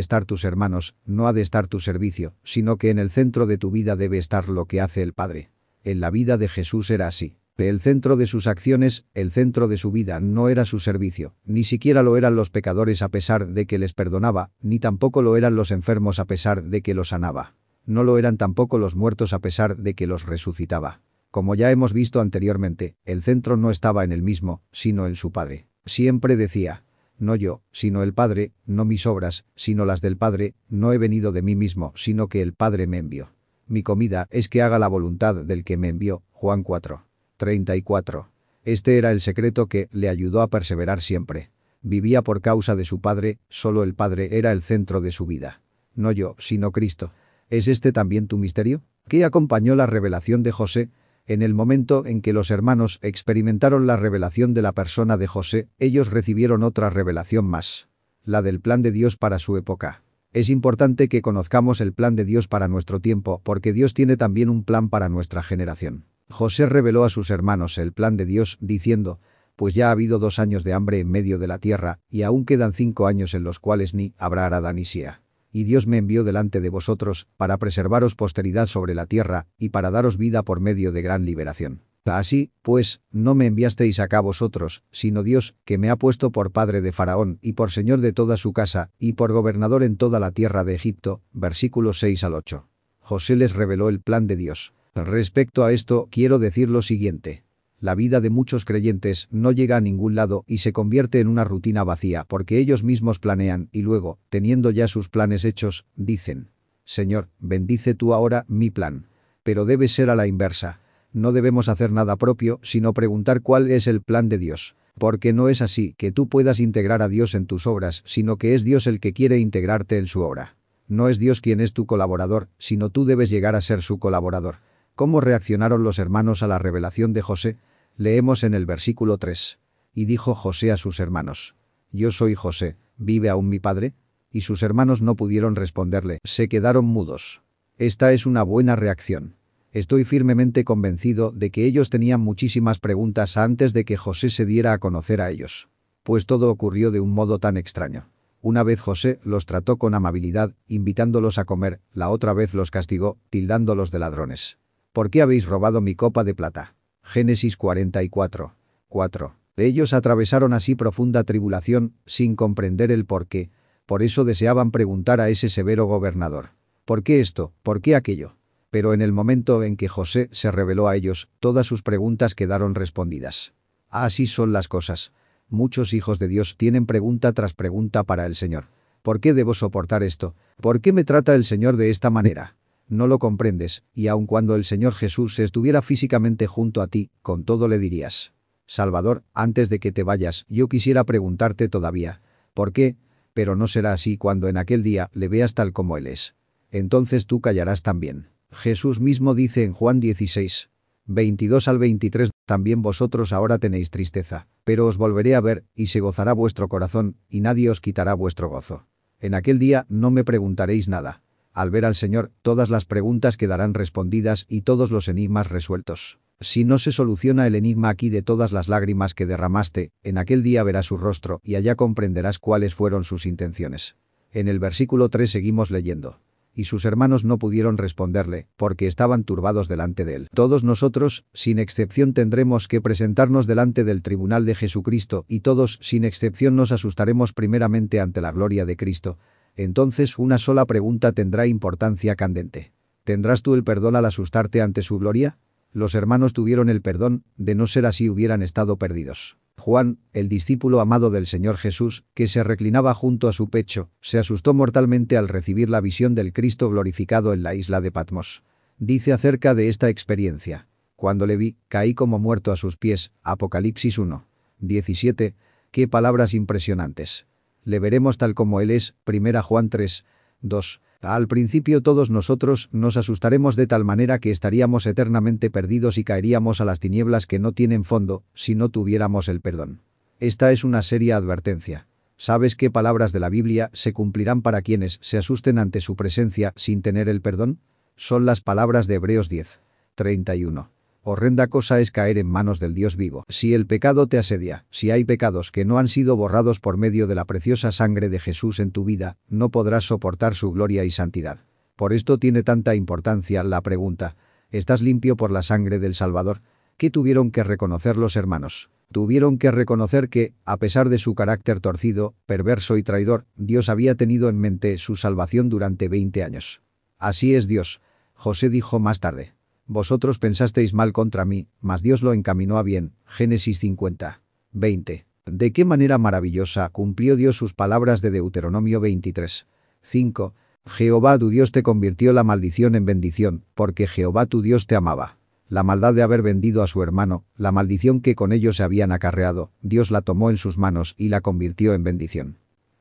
estar 0.00 0.26
tus 0.26 0.44
hermanos, 0.44 0.96
no 1.06 1.28
ha 1.28 1.32
de 1.32 1.40
estar 1.40 1.66
tu 1.66 1.80
servicio, 1.80 2.34
sino 2.44 2.76
que 2.76 2.90
en 2.90 2.98
el 2.98 3.08
centro 3.08 3.46
de 3.46 3.56
tu 3.56 3.70
vida 3.70 3.96
debe 3.96 4.18
estar 4.18 4.50
lo 4.50 4.66
que 4.66 4.82
hace 4.82 5.02
el 5.02 5.14
Padre. 5.14 5.50
En 5.84 6.00
la 6.00 6.10
vida 6.10 6.36
de 6.36 6.48
Jesús 6.48 6.90
era 6.90 7.06
así. 7.06 7.36
El 7.68 7.80
centro 7.80 8.16
de 8.16 8.26
sus 8.26 8.48
acciones, 8.48 9.06
el 9.14 9.30
centro 9.30 9.68
de 9.68 9.76
su 9.76 9.92
vida 9.92 10.18
no 10.18 10.48
era 10.48 10.64
su 10.64 10.80
servicio, 10.80 11.36
ni 11.44 11.62
siquiera 11.62 12.02
lo 12.02 12.16
eran 12.16 12.34
los 12.34 12.50
pecadores 12.50 13.02
a 13.02 13.08
pesar 13.08 13.46
de 13.48 13.66
que 13.66 13.78
les 13.78 13.92
perdonaba, 13.92 14.50
ni 14.60 14.80
tampoco 14.80 15.22
lo 15.22 15.36
eran 15.36 15.54
los 15.54 15.70
enfermos 15.70 16.18
a 16.18 16.24
pesar 16.24 16.64
de 16.64 16.82
que 16.82 16.92
los 16.92 17.10
sanaba. 17.10 17.54
No 17.86 18.02
lo 18.02 18.18
eran 18.18 18.36
tampoco 18.36 18.78
los 18.78 18.96
muertos 18.96 19.32
a 19.32 19.38
pesar 19.38 19.76
de 19.76 19.94
que 19.94 20.08
los 20.08 20.26
resucitaba. 20.26 21.02
Como 21.30 21.54
ya 21.54 21.70
hemos 21.70 21.92
visto 21.92 22.20
anteriormente, 22.20 22.96
el 23.04 23.22
centro 23.22 23.56
no 23.56 23.70
estaba 23.70 24.02
en 24.02 24.10
él 24.10 24.22
mismo, 24.22 24.62
sino 24.72 25.06
en 25.06 25.14
su 25.14 25.30
Padre. 25.30 25.68
Siempre 25.86 26.36
decía, 26.36 26.84
no 27.16 27.36
yo, 27.36 27.62
sino 27.70 28.02
el 28.02 28.12
Padre, 28.12 28.52
no 28.66 28.84
mis 28.84 29.06
obras, 29.06 29.44
sino 29.54 29.84
las 29.84 30.00
del 30.00 30.16
Padre, 30.16 30.56
no 30.68 30.92
he 30.92 30.98
venido 30.98 31.30
de 31.30 31.42
mí 31.42 31.54
mismo, 31.54 31.92
sino 31.94 32.28
que 32.28 32.42
el 32.42 32.54
Padre 32.54 32.88
me 32.88 32.98
envió. 32.98 33.30
Mi 33.68 33.84
comida 33.84 34.26
es 34.30 34.48
que 34.48 34.62
haga 34.62 34.80
la 34.80 34.88
voluntad 34.88 35.36
del 35.44 35.62
que 35.62 35.76
me 35.76 35.88
envió. 35.88 36.24
Juan 36.32 36.64
4. 36.64 37.06
34. 37.42 38.28
Este 38.62 38.98
era 38.98 39.10
el 39.10 39.20
secreto 39.20 39.66
que 39.66 39.88
le 39.90 40.08
ayudó 40.08 40.42
a 40.42 40.46
perseverar 40.46 41.02
siempre. 41.02 41.50
Vivía 41.82 42.22
por 42.22 42.40
causa 42.40 42.76
de 42.76 42.84
su 42.84 43.00
padre, 43.00 43.40
solo 43.48 43.82
el 43.82 43.94
padre 43.94 44.38
era 44.38 44.52
el 44.52 44.62
centro 44.62 45.00
de 45.00 45.10
su 45.10 45.26
vida. 45.26 45.60
No 45.96 46.12
yo, 46.12 46.36
sino 46.38 46.70
Cristo. 46.70 47.10
¿Es 47.50 47.66
este 47.66 47.90
también 47.90 48.28
tu 48.28 48.38
misterio? 48.38 48.84
¿Qué 49.08 49.24
acompañó 49.24 49.74
la 49.74 49.86
revelación 49.86 50.44
de 50.44 50.52
José? 50.52 50.90
En 51.26 51.42
el 51.42 51.52
momento 51.52 52.06
en 52.06 52.22
que 52.22 52.32
los 52.32 52.52
hermanos 52.52 53.00
experimentaron 53.02 53.88
la 53.88 53.96
revelación 53.96 54.54
de 54.54 54.62
la 54.62 54.70
persona 54.70 55.16
de 55.16 55.26
José, 55.26 55.66
ellos 55.80 56.12
recibieron 56.12 56.62
otra 56.62 56.90
revelación 56.90 57.44
más. 57.44 57.88
La 58.24 58.40
del 58.40 58.60
plan 58.60 58.82
de 58.82 58.92
Dios 58.92 59.16
para 59.16 59.40
su 59.40 59.56
época. 59.56 60.04
Es 60.32 60.48
importante 60.48 61.08
que 61.08 61.22
conozcamos 61.22 61.80
el 61.80 61.92
plan 61.92 62.14
de 62.14 62.24
Dios 62.24 62.46
para 62.46 62.68
nuestro 62.68 63.00
tiempo 63.00 63.40
porque 63.42 63.72
Dios 63.72 63.94
tiene 63.94 64.16
también 64.16 64.48
un 64.48 64.62
plan 64.62 64.88
para 64.88 65.08
nuestra 65.08 65.42
generación. 65.42 66.04
José 66.28 66.66
reveló 66.66 67.04
a 67.04 67.10
sus 67.10 67.30
hermanos 67.30 67.78
el 67.78 67.92
plan 67.92 68.16
de 68.16 68.24
Dios, 68.24 68.58
diciendo, 68.60 69.20
pues 69.56 69.74
ya 69.74 69.88
ha 69.88 69.92
habido 69.92 70.18
dos 70.18 70.38
años 70.38 70.64
de 70.64 70.72
hambre 70.72 70.98
en 70.98 71.10
medio 71.10 71.38
de 71.38 71.46
la 71.46 71.58
tierra, 71.58 72.00
y 72.08 72.22
aún 72.22 72.44
quedan 72.44 72.72
cinco 72.72 73.06
años 73.06 73.34
en 73.34 73.44
los 73.44 73.60
cuales 73.60 73.94
ni 73.94 74.14
habrá 74.16 74.46
arada 74.46 74.72
ni 74.72 74.84
sea. 74.84 75.22
Y 75.52 75.64
Dios 75.64 75.86
me 75.86 75.98
envió 75.98 76.24
delante 76.24 76.60
de 76.60 76.70
vosotros, 76.70 77.28
para 77.36 77.58
preservaros 77.58 78.14
posteridad 78.14 78.66
sobre 78.66 78.94
la 78.94 79.06
tierra, 79.06 79.46
y 79.58 79.68
para 79.68 79.90
daros 79.90 80.16
vida 80.16 80.42
por 80.42 80.60
medio 80.60 80.92
de 80.92 81.02
gran 81.02 81.26
liberación. 81.26 81.82
Así, 82.04 82.50
pues, 82.62 83.00
no 83.12 83.34
me 83.34 83.46
enviasteis 83.46 84.00
acá 84.00 84.20
vosotros, 84.20 84.82
sino 84.90 85.22
Dios, 85.22 85.54
que 85.64 85.78
me 85.78 85.90
ha 85.90 85.96
puesto 85.96 86.32
por 86.32 86.50
padre 86.50 86.80
de 86.80 86.90
Faraón, 86.90 87.38
y 87.42 87.52
por 87.52 87.70
señor 87.70 88.00
de 88.00 88.12
toda 88.12 88.36
su 88.36 88.52
casa, 88.52 88.90
y 88.98 89.12
por 89.12 89.32
gobernador 89.32 89.82
en 89.84 89.96
toda 89.96 90.18
la 90.18 90.32
tierra 90.32 90.64
de 90.64 90.74
Egipto. 90.74 91.22
Versículos 91.32 92.00
6 92.00 92.24
al 92.24 92.34
8. 92.34 92.68
José 92.98 93.36
les 93.36 93.52
reveló 93.52 93.88
el 93.88 94.00
plan 94.00 94.26
de 94.26 94.36
Dios. 94.36 94.72
Respecto 94.94 95.64
a 95.64 95.72
esto, 95.72 96.08
quiero 96.10 96.38
decir 96.38 96.68
lo 96.68 96.82
siguiente. 96.82 97.44
La 97.80 97.94
vida 97.94 98.20
de 98.20 98.28
muchos 98.28 98.66
creyentes 98.66 99.26
no 99.30 99.50
llega 99.50 99.78
a 99.78 99.80
ningún 99.80 100.14
lado 100.14 100.44
y 100.46 100.58
se 100.58 100.74
convierte 100.74 101.18
en 101.18 101.28
una 101.28 101.44
rutina 101.44 101.82
vacía 101.82 102.24
porque 102.28 102.58
ellos 102.58 102.84
mismos 102.84 103.18
planean 103.18 103.70
y 103.72 103.82
luego, 103.82 104.18
teniendo 104.28 104.70
ya 104.70 104.88
sus 104.88 105.08
planes 105.08 105.46
hechos, 105.46 105.86
dicen, 105.96 106.50
Señor, 106.84 107.30
bendice 107.38 107.94
tú 107.94 108.12
ahora 108.12 108.44
mi 108.48 108.70
plan. 108.70 109.06
Pero 109.42 109.64
debe 109.64 109.88
ser 109.88 110.10
a 110.10 110.14
la 110.14 110.26
inversa. 110.26 110.80
No 111.12 111.32
debemos 111.32 111.70
hacer 111.70 111.90
nada 111.90 112.16
propio, 112.16 112.60
sino 112.62 112.92
preguntar 112.92 113.40
cuál 113.40 113.70
es 113.70 113.86
el 113.86 114.02
plan 114.02 114.28
de 114.28 114.38
Dios. 114.38 114.76
Porque 114.98 115.32
no 115.32 115.48
es 115.48 115.62
así 115.62 115.94
que 115.96 116.12
tú 116.12 116.28
puedas 116.28 116.60
integrar 116.60 117.00
a 117.00 117.08
Dios 117.08 117.34
en 117.34 117.46
tus 117.46 117.66
obras, 117.66 118.02
sino 118.04 118.36
que 118.36 118.54
es 118.54 118.62
Dios 118.62 118.86
el 118.86 119.00
que 119.00 119.14
quiere 119.14 119.38
integrarte 119.38 119.96
en 119.96 120.06
su 120.06 120.20
obra. 120.20 120.56
No 120.86 121.08
es 121.08 121.18
Dios 121.18 121.40
quien 121.40 121.60
es 121.60 121.72
tu 121.72 121.86
colaborador, 121.86 122.50
sino 122.58 122.90
tú 122.90 123.06
debes 123.06 123.30
llegar 123.30 123.56
a 123.56 123.62
ser 123.62 123.80
su 123.80 123.98
colaborador. 123.98 124.56
¿Cómo 124.94 125.22
reaccionaron 125.22 125.84
los 125.84 125.98
hermanos 125.98 126.42
a 126.42 126.46
la 126.46 126.58
revelación 126.58 127.14
de 127.14 127.22
José? 127.22 127.56
Leemos 127.96 128.44
en 128.44 128.52
el 128.52 128.66
versículo 128.66 129.16
3. 129.16 129.58
Y 129.94 130.04
dijo 130.04 130.34
José 130.34 130.70
a 130.70 130.76
sus 130.76 131.00
hermanos, 131.00 131.56
Yo 131.92 132.10
soy 132.10 132.34
José, 132.34 132.76
¿vive 132.98 133.30
aún 133.30 133.48
mi 133.48 133.58
padre? 133.58 133.94
Y 134.30 134.42
sus 134.42 134.62
hermanos 134.62 135.00
no 135.00 135.16
pudieron 135.16 135.56
responderle, 135.56 136.18
se 136.24 136.48
quedaron 136.48 136.84
mudos. 136.84 137.42
Esta 137.78 138.12
es 138.12 138.26
una 138.26 138.42
buena 138.42 138.76
reacción. 138.76 139.36
Estoy 139.72 140.04
firmemente 140.04 140.64
convencido 140.64 141.32
de 141.32 141.50
que 141.50 141.64
ellos 141.64 141.88
tenían 141.88 142.20
muchísimas 142.20 142.78
preguntas 142.78 143.38
antes 143.38 143.72
de 143.72 143.86
que 143.86 143.96
José 143.96 144.28
se 144.28 144.44
diera 144.44 144.74
a 144.74 144.78
conocer 144.78 145.22
a 145.22 145.30
ellos. 145.30 145.70
Pues 146.02 146.26
todo 146.26 146.50
ocurrió 146.50 146.90
de 146.90 147.00
un 147.00 147.12
modo 147.12 147.38
tan 147.38 147.56
extraño. 147.56 148.10
Una 148.42 148.62
vez 148.62 148.80
José 148.80 149.20
los 149.24 149.46
trató 149.46 149.78
con 149.78 149.94
amabilidad, 149.94 150.54
invitándolos 150.66 151.38
a 151.38 151.46
comer, 151.46 151.80
la 151.94 152.10
otra 152.10 152.34
vez 152.34 152.52
los 152.52 152.70
castigó, 152.70 153.18
tildándolos 153.30 153.90
de 153.90 153.98
ladrones. 153.98 154.58
¿Por 154.92 155.08
qué 155.08 155.22
habéis 155.22 155.46
robado 155.46 155.80
mi 155.80 155.94
copa 155.94 156.22
de 156.22 156.34
plata? 156.34 156.74
Génesis 157.02 157.56
44. 157.56 158.54
4. 158.88 159.36
Ellos 159.56 159.94
atravesaron 159.94 160.52
así 160.52 160.74
profunda 160.74 161.24
tribulación, 161.24 161.94
sin 162.04 162.36
comprender 162.36 162.92
el 162.92 163.06
por 163.06 163.26
qué. 163.26 163.50
Por 163.86 164.02
eso 164.02 164.26
deseaban 164.26 164.70
preguntar 164.70 165.22
a 165.22 165.30
ese 165.30 165.48
severo 165.48 165.86
gobernador. 165.86 166.50
¿Por 166.84 167.02
qué 167.02 167.22
esto? 167.22 167.54
¿Por 167.62 167.80
qué 167.80 167.96
aquello? 167.96 168.36
Pero 168.68 168.92
en 168.92 169.00
el 169.00 169.12
momento 169.12 169.62
en 169.62 169.78
que 169.78 169.88
José 169.88 170.28
se 170.30 170.50
reveló 170.50 170.88
a 170.88 170.96
ellos, 170.96 171.30
todas 171.40 171.66
sus 171.66 171.82
preguntas 171.82 172.34
quedaron 172.34 172.74
respondidas. 172.74 173.54
Así 173.88 174.26
son 174.26 174.52
las 174.52 174.68
cosas. 174.68 175.12
Muchos 175.48 175.94
hijos 175.94 176.18
de 176.18 176.28
Dios 176.28 176.58
tienen 176.58 176.84
pregunta 176.84 177.32
tras 177.32 177.54
pregunta 177.54 178.04
para 178.04 178.26
el 178.26 178.36
Señor. 178.36 178.66
¿Por 179.00 179.20
qué 179.20 179.32
debo 179.32 179.54
soportar 179.54 180.02
esto? 180.02 180.34
¿Por 180.60 180.82
qué 180.82 180.92
me 180.92 181.04
trata 181.04 181.34
el 181.34 181.46
Señor 181.46 181.78
de 181.78 181.88
esta 181.88 182.10
manera? 182.10 182.56
No 182.92 183.06
lo 183.06 183.18
comprendes, 183.18 183.84
y 183.94 184.08
aun 184.08 184.26
cuando 184.26 184.54
el 184.54 184.66
Señor 184.66 184.92
Jesús 184.92 185.38
estuviera 185.38 185.80
físicamente 185.80 186.46
junto 186.46 186.82
a 186.82 186.88
ti, 186.88 187.10
con 187.22 187.42
todo 187.42 187.66
le 187.66 187.78
dirías. 187.78 188.32
Salvador, 188.66 189.24
antes 189.32 189.70
de 189.70 189.80
que 189.80 189.92
te 189.92 190.02
vayas, 190.02 190.44
yo 190.48 190.68
quisiera 190.68 191.02
preguntarte 191.04 191.70
todavía. 191.70 192.20
¿Por 192.52 192.72
qué? 192.72 192.96
Pero 193.32 193.56
no 193.56 193.66
será 193.66 193.94
así 193.94 194.18
cuando 194.18 194.46
en 194.46 194.58
aquel 194.58 194.82
día 194.82 195.08
le 195.14 195.28
veas 195.28 195.54
tal 195.54 195.72
como 195.72 195.96
Él 195.96 196.06
es. 196.06 196.34
Entonces 196.70 197.26
tú 197.26 197.40
callarás 197.40 197.82
también. 197.82 198.28
Jesús 198.50 199.00
mismo 199.00 199.34
dice 199.34 199.64
en 199.64 199.72
Juan 199.72 199.98
16. 199.98 200.68
22 201.06 201.68
al 201.68 201.78
23, 201.78 202.30
también 202.44 202.82
vosotros 202.82 203.32
ahora 203.32 203.58
tenéis 203.58 203.90
tristeza, 203.90 204.48
pero 204.64 204.86
os 204.86 204.98
volveré 204.98 205.34
a 205.34 205.40
ver, 205.40 205.64
y 205.74 205.86
se 205.86 206.00
gozará 206.00 206.34
vuestro 206.34 206.68
corazón, 206.68 207.16
y 207.28 207.40
nadie 207.40 207.70
os 207.70 207.80
quitará 207.80 208.12
vuestro 208.12 208.50
gozo. 208.50 208.86
En 209.18 209.34
aquel 209.34 209.58
día 209.58 209.86
no 209.88 210.10
me 210.10 210.24
preguntaréis 210.24 210.88
nada. 210.88 211.22
Al 211.52 211.70
ver 211.70 211.84
al 211.84 211.94
Señor, 211.94 212.32
todas 212.40 212.70
las 212.70 212.86
preguntas 212.86 213.36
quedarán 213.36 213.74
respondidas 213.74 214.46
y 214.48 214.62
todos 214.62 214.90
los 214.90 215.08
enigmas 215.08 215.48
resueltos. 215.48 216.18
Si 216.40 216.64
no 216.64 216.78
se 216.78 216.92
soluciona 216.92 217.46
el 217.46 217.54
enigma 217.54 217.90
aquí 217.90 218.08
de 218.08 218.22
todas 218.22 218.52
las 218.52 218.68
lágrimas 218.68 219.14
que 219.14 219.26
derramaste, 219.26 219.90
en 220.02 220.18
aquel 220.18 220.42
día 220.42 220.64
verás 220.64 220.86
su 220.86 220.96
rostro 220.96 221.40
y 221.44 221.54
allá 221.54 221.76
comprenderás 221.76 222.38
cuáles 222.38 222.74
fueron 222.74 223.04
sus 223.04 223.26
intenciones. 223.26 223.96
En 224.32 224.48
el 224.48 224.58
versículo 224.58 225.08
3 225.08 225.30
seguimos 225.30 225.70
leyendo. 225.70 226.20
Y 226.54 226.64
sus 226.64 226.84
hermanos 226.84 227.24
no 227.24 227.38
pudieron 227.38 227.78
responderle, 227.78 228.46
porque 228.56 228.86
estaban 228.86 229.24
turbados 229.24 229.68
delante 229.68 230.04
de 230.04 230.16
él. 230.16 230.28
Todos 230.34 230.64
nosotros, 230.64 231.24
sin 231.32 231.58
excepción 231.58 232.12
tendremos 232.12 232.68
que 232.68 232.80
presentarnos 232.80 233.46
delante 233.46 233.84
del 233.84 234.02
tribunal 234.02 234.44
de 234.44 234.54
Jesucristo 234.54 235.24
y 235.28 235.40
todos, 235.40 235.78
sin 235.80 236.04
excepción 236.04 236.56
nos 236.56 236.72
asustaremos 236.72 237.32
primeramente 237.32 238.00
ante 238.00 238.20
la 238.20 238.32
gloria 238.32 238.66
de 238.66 238.76
Cristo, 238.76 239.18
entonces 239.56 240.18
una 240.18 240.38
sola 240.38 240.64
pregunta 240.64 241.12
tendrá 241.12 241.46
importancia 241.46 242.16
candente. 242.16 242.72
¿Tendrás 243.04 243.42
tú 243.42 243.54
el 243.54 243.64
perdón 243.64 243.96
al 243.96 244.04
asustarte 244.04 244.62
ante 244.62 244.82
su 244.82 244.98
gloria? 244.98 245.38
Los 245.72 245.94
hermanos 245.94 246.32
tuvieron 246.32 246.68
el 246.68 246.82
perdón, 246.82 247.24
de 247.36 247.54
no 247.54 247.66
ser 247.66 247.86
así 247.86 248.08
hubieran 248.08 248.42
estado 248.42 248.76
perdidos. 248.76 249.38
Juan, 249.58 249.98
el 250.12 250.28
discípulo 250.28 250.80
amado 250.80 251.10
del 251.10 251.26
Señor 251.26 251.56
Jesús, 251.56 252.04
que 252.14 252.28
se 252.28 252.42
reclinaba 252.42 252.94
junto 252.94 253.28
a 253.28 253.32
su 253.32 253.48
pecho, 253.48 253.90
se 254.00 254.18
asustó 254.18 254.54
mortalmente 254.54 255.16
al 255.16 255.28
recibir 255.28 255.70
la 255.70 255.80
visión 255.80 256.14
del 256.14 256.32
Cristo 256.32 256.68
glorificado 256.68 257.32
en 257.32 257.42
la 257.42 257.54
isla 257.54 257.80
de 257.80 257.92
Patmos. 257.92 258.42
Dice 258.78 259.12
acerca 259.12 259.54
de 259.54 259.68
esta 259.68 259.88
experiencia. 259.88 260.68
Cuando 260.96 261.26
le 261.26 261.36
vi, 261.36 261.56
caí 261.68 261.94
como 261.94 262.18
muerto 262.18 262.52
a 262.52 262.56
sus 262.56 262.76
pies. 262.76 263.12
Apocalipsis 263.22 263.98
1. 263.98 264.26
17. 264.58 265.34
Qué 265.70 265.88
palabras 265.88 266.34
impresionantes. 266.34 267.26
Le 267.64 267.78
veremos 267.78 268.18
tal 268.18 268.34
como 268.34 268.60
Él 268.60 268.70
es, 268.70 268.94
primera 269.04 269.42
Juan 269.42 269.68
3, 269.68 270.04
2. 270.40 270.80
Al 271.00 271.26
principio 271.26 271.82
todos 271.82 272.10
nosotros 272.10 272.68
nos 272.72 272.96
asustaremos 272.96 273.56
de 273.56 273.66
tal 273.66 273.84
manera 273.84 274.20
que 274.20 274.30
estaríamos 274.30 274.86
eternamente 274.86 275.50
perdidos 275.50 275.98
y 275.98 276.04
caeríamos 276.04 276.60
a 276.60 276.64
las 276.64 276.78
tinieblas 276.78 277.26
que 277.26 277.38
no 277.38 277.52
tienen 277.52 277.84
fondo, 277.84 278.22
si 278.34 278.54
no 278.54 278.68
tuviéramos 278.68 279.28
el 279.28 279.40
perdón. 279.40 279.80
Esta 280.20 280.52
es 280.52 280.62
una 280.62 280.82
seria 280.82 281.16
advertencia. 281.16 281.88
¿Sabes 282.16 282.54
qué 282.54 282.70
palabras 282.70 283.10
de 283.10 283.18
la 283.18 283.28
Biblia 283.28 283.70
se 283.72 283.92
cumplirán 283.92 284.42
para 284.42 284.62
quienes 284.62 285.00
se 285.02 285.18
asusten 285.18 285.58
ante 285.58 285.80
su 285.80 285.96
presencia 285.96 286.52
sin 286.56 286.82
tener 286.82 287.08
el 287.08 287.20
perdón? 287.20 287.58
Son 287.96 288.24
las 288.24 288.40
palabras 288.40 288.86
de 288.86 288.94
Hebreos 288.94 289.28
10. 289.28 289.58
31. 289.96 290.70
Horrenda 291.04 291.48
cosa 291.48 291.80
es 291.80 291.90
caer 291.90 292.16
en 292.16 292.28
manos 292.28 292.60
del 292.60 292.74
Dios 292.74 292.96
vivo. 292.96 293.24
Si 293.28 293.54
el 293.54 293.66
pecado 293.66 294.06
te 294.06 294.18
asedia, 294.18 294.66
si 294.70 294.92
hay 294.92 295.04
pecados 295.04 295.50
que 295.50 295.64
no 295.64 295.78
han 295.78 295.88
sido 295.88 296.14
borrados 296.14 296.60
por 296.60 296.76
medio 296.76 297.08
de 297.08 297.16
la 297.16 297.24
preciosa 297.24 297.72
sangre 297.72 298.08
de 298.08 298.20
Jesús 298.20 298.60
en 298.60 298.70
tu 298.70 298.84
vida, 298.84 299.16
no 299.28 299.48
podrás 299.48 299.82
soportar 299.82 300.36
su 300.36 300.52
gloria 300.52 300.84
y 300.84 300.92
santidad. 300.92 301.40
Por 301.74 301.92
esto 301.92 302.18
tiene 302.18 302.44
tanta 302.44 302.76
importancia 302.76 303.42
la 303.42 303.62
pregunta, 303.62 304.14
¿estás 304.50 304.80
limpio 304.80 305.16
por 305.16 305.32
la 305.32 305.42
sangre 305.42 305.80
del 305.80 305.96
Salvador? 305.96 306.40
¿Qué 306.76 306.88
tuvieron 306.88 307.32
que 307.32 307.42
reconocer 307.42 307.96
los 307.96 308.14
hermanos? 308.14 308.70
Tuvieron 308.92 309.38
que 309.38 309.50
reconocer 309.50 310.08
que, 310.08 310.34
a 310.44 310.58
pesar 310.58 310.88
de 310.88 310.98
su 310.98 311.16
carácter 311.16 311.58
torcido, 311.58 312.14
perverso 312.26 312.76
y 312.76 312.84
traidor, 312.84 313.26
Dios 313.34 313.68
había 313.68 313.96
tenido 313.96 314.28
en 314.28 314.38
mente 314.38 314.78
su 314.78 314.94
salvación 314.94 315.48
durante 315.48 315.88
20 315.88 316.22
años. 316.22 316.62
Así 316.98 317.34
es 317.34 317.48
Dios. 317.48 317.80
José 318.14 318.50
dijo 318.50 318.78
más 318.78 319.00
tarde. 319.00 319.34
Vosotros 319.66 320.18
pensasteis 320.18 320.74
mal 320.74 320.92
contra 320.92 321.24
mí, 321.24 321.48
mas 321.60 321.82
Dios 321.82 322.02
lo 322.02 322.12
encaminó 322.12 322.58
a 322.58 322.62
bien. 322.62 322.92
Génesis 323.04 323.58
50. 323.60 324.22
20. 324.52 325.06
¿De 325.26 325.52
qué 325.52 325.64
manera 325.64 325.98
maravillosa 325.98 326.68
cumplió 326.68 327.16
Dios 327.16 327.36
sus 327.36 327.54
palabras 327.54 328.02
de 328.02 328.10
Deuteronomio 328.10 328.80
23? 328.80 329.46
5. 329.82 330.34
Jehová 330.66 331.18
tu 331.18 331.28
Dios 331.28 331.52
te 331.52 331.62
convirtió 331.62 332.12
la 332.12 332.24
maldición 332.24 332.74
en 332.74 332.84
bendición, 332.84 333.44
porque 333.54 333.86
Jehová 333.86 334.26
tu 334.26 334.42
Dios 334.42 334.66
te 334.66 334.76
amaba. 334.76 335.18
La 335.48 335.62
maldad 335.62 335.92
de 335.92 336.02
haber 336.02 336.22
vendido 336.22 336.62
a 336.62 336.66
su 336.66 336.82
hermano, 336.82 337.24
la 337.36 337.52
maldición 337.52 338.00
que 338.00 338.14
con 338.14 338.32
ellos 338.32 338.56
se 338.56 338.62
habían 338.62 338.90
acarreado, 338.90 339.52
Dios 339.60 339.90
la 339.90 340.00
tomó 340.00 340.30
en 340.30 340.38
sus 340.38 340.58
manos 340.58 340.94
y 340.96 341.08
la 341.08 341.20
convirtió 341.20 341.74
en 341.74 341.84
bendición. 341.84 342.38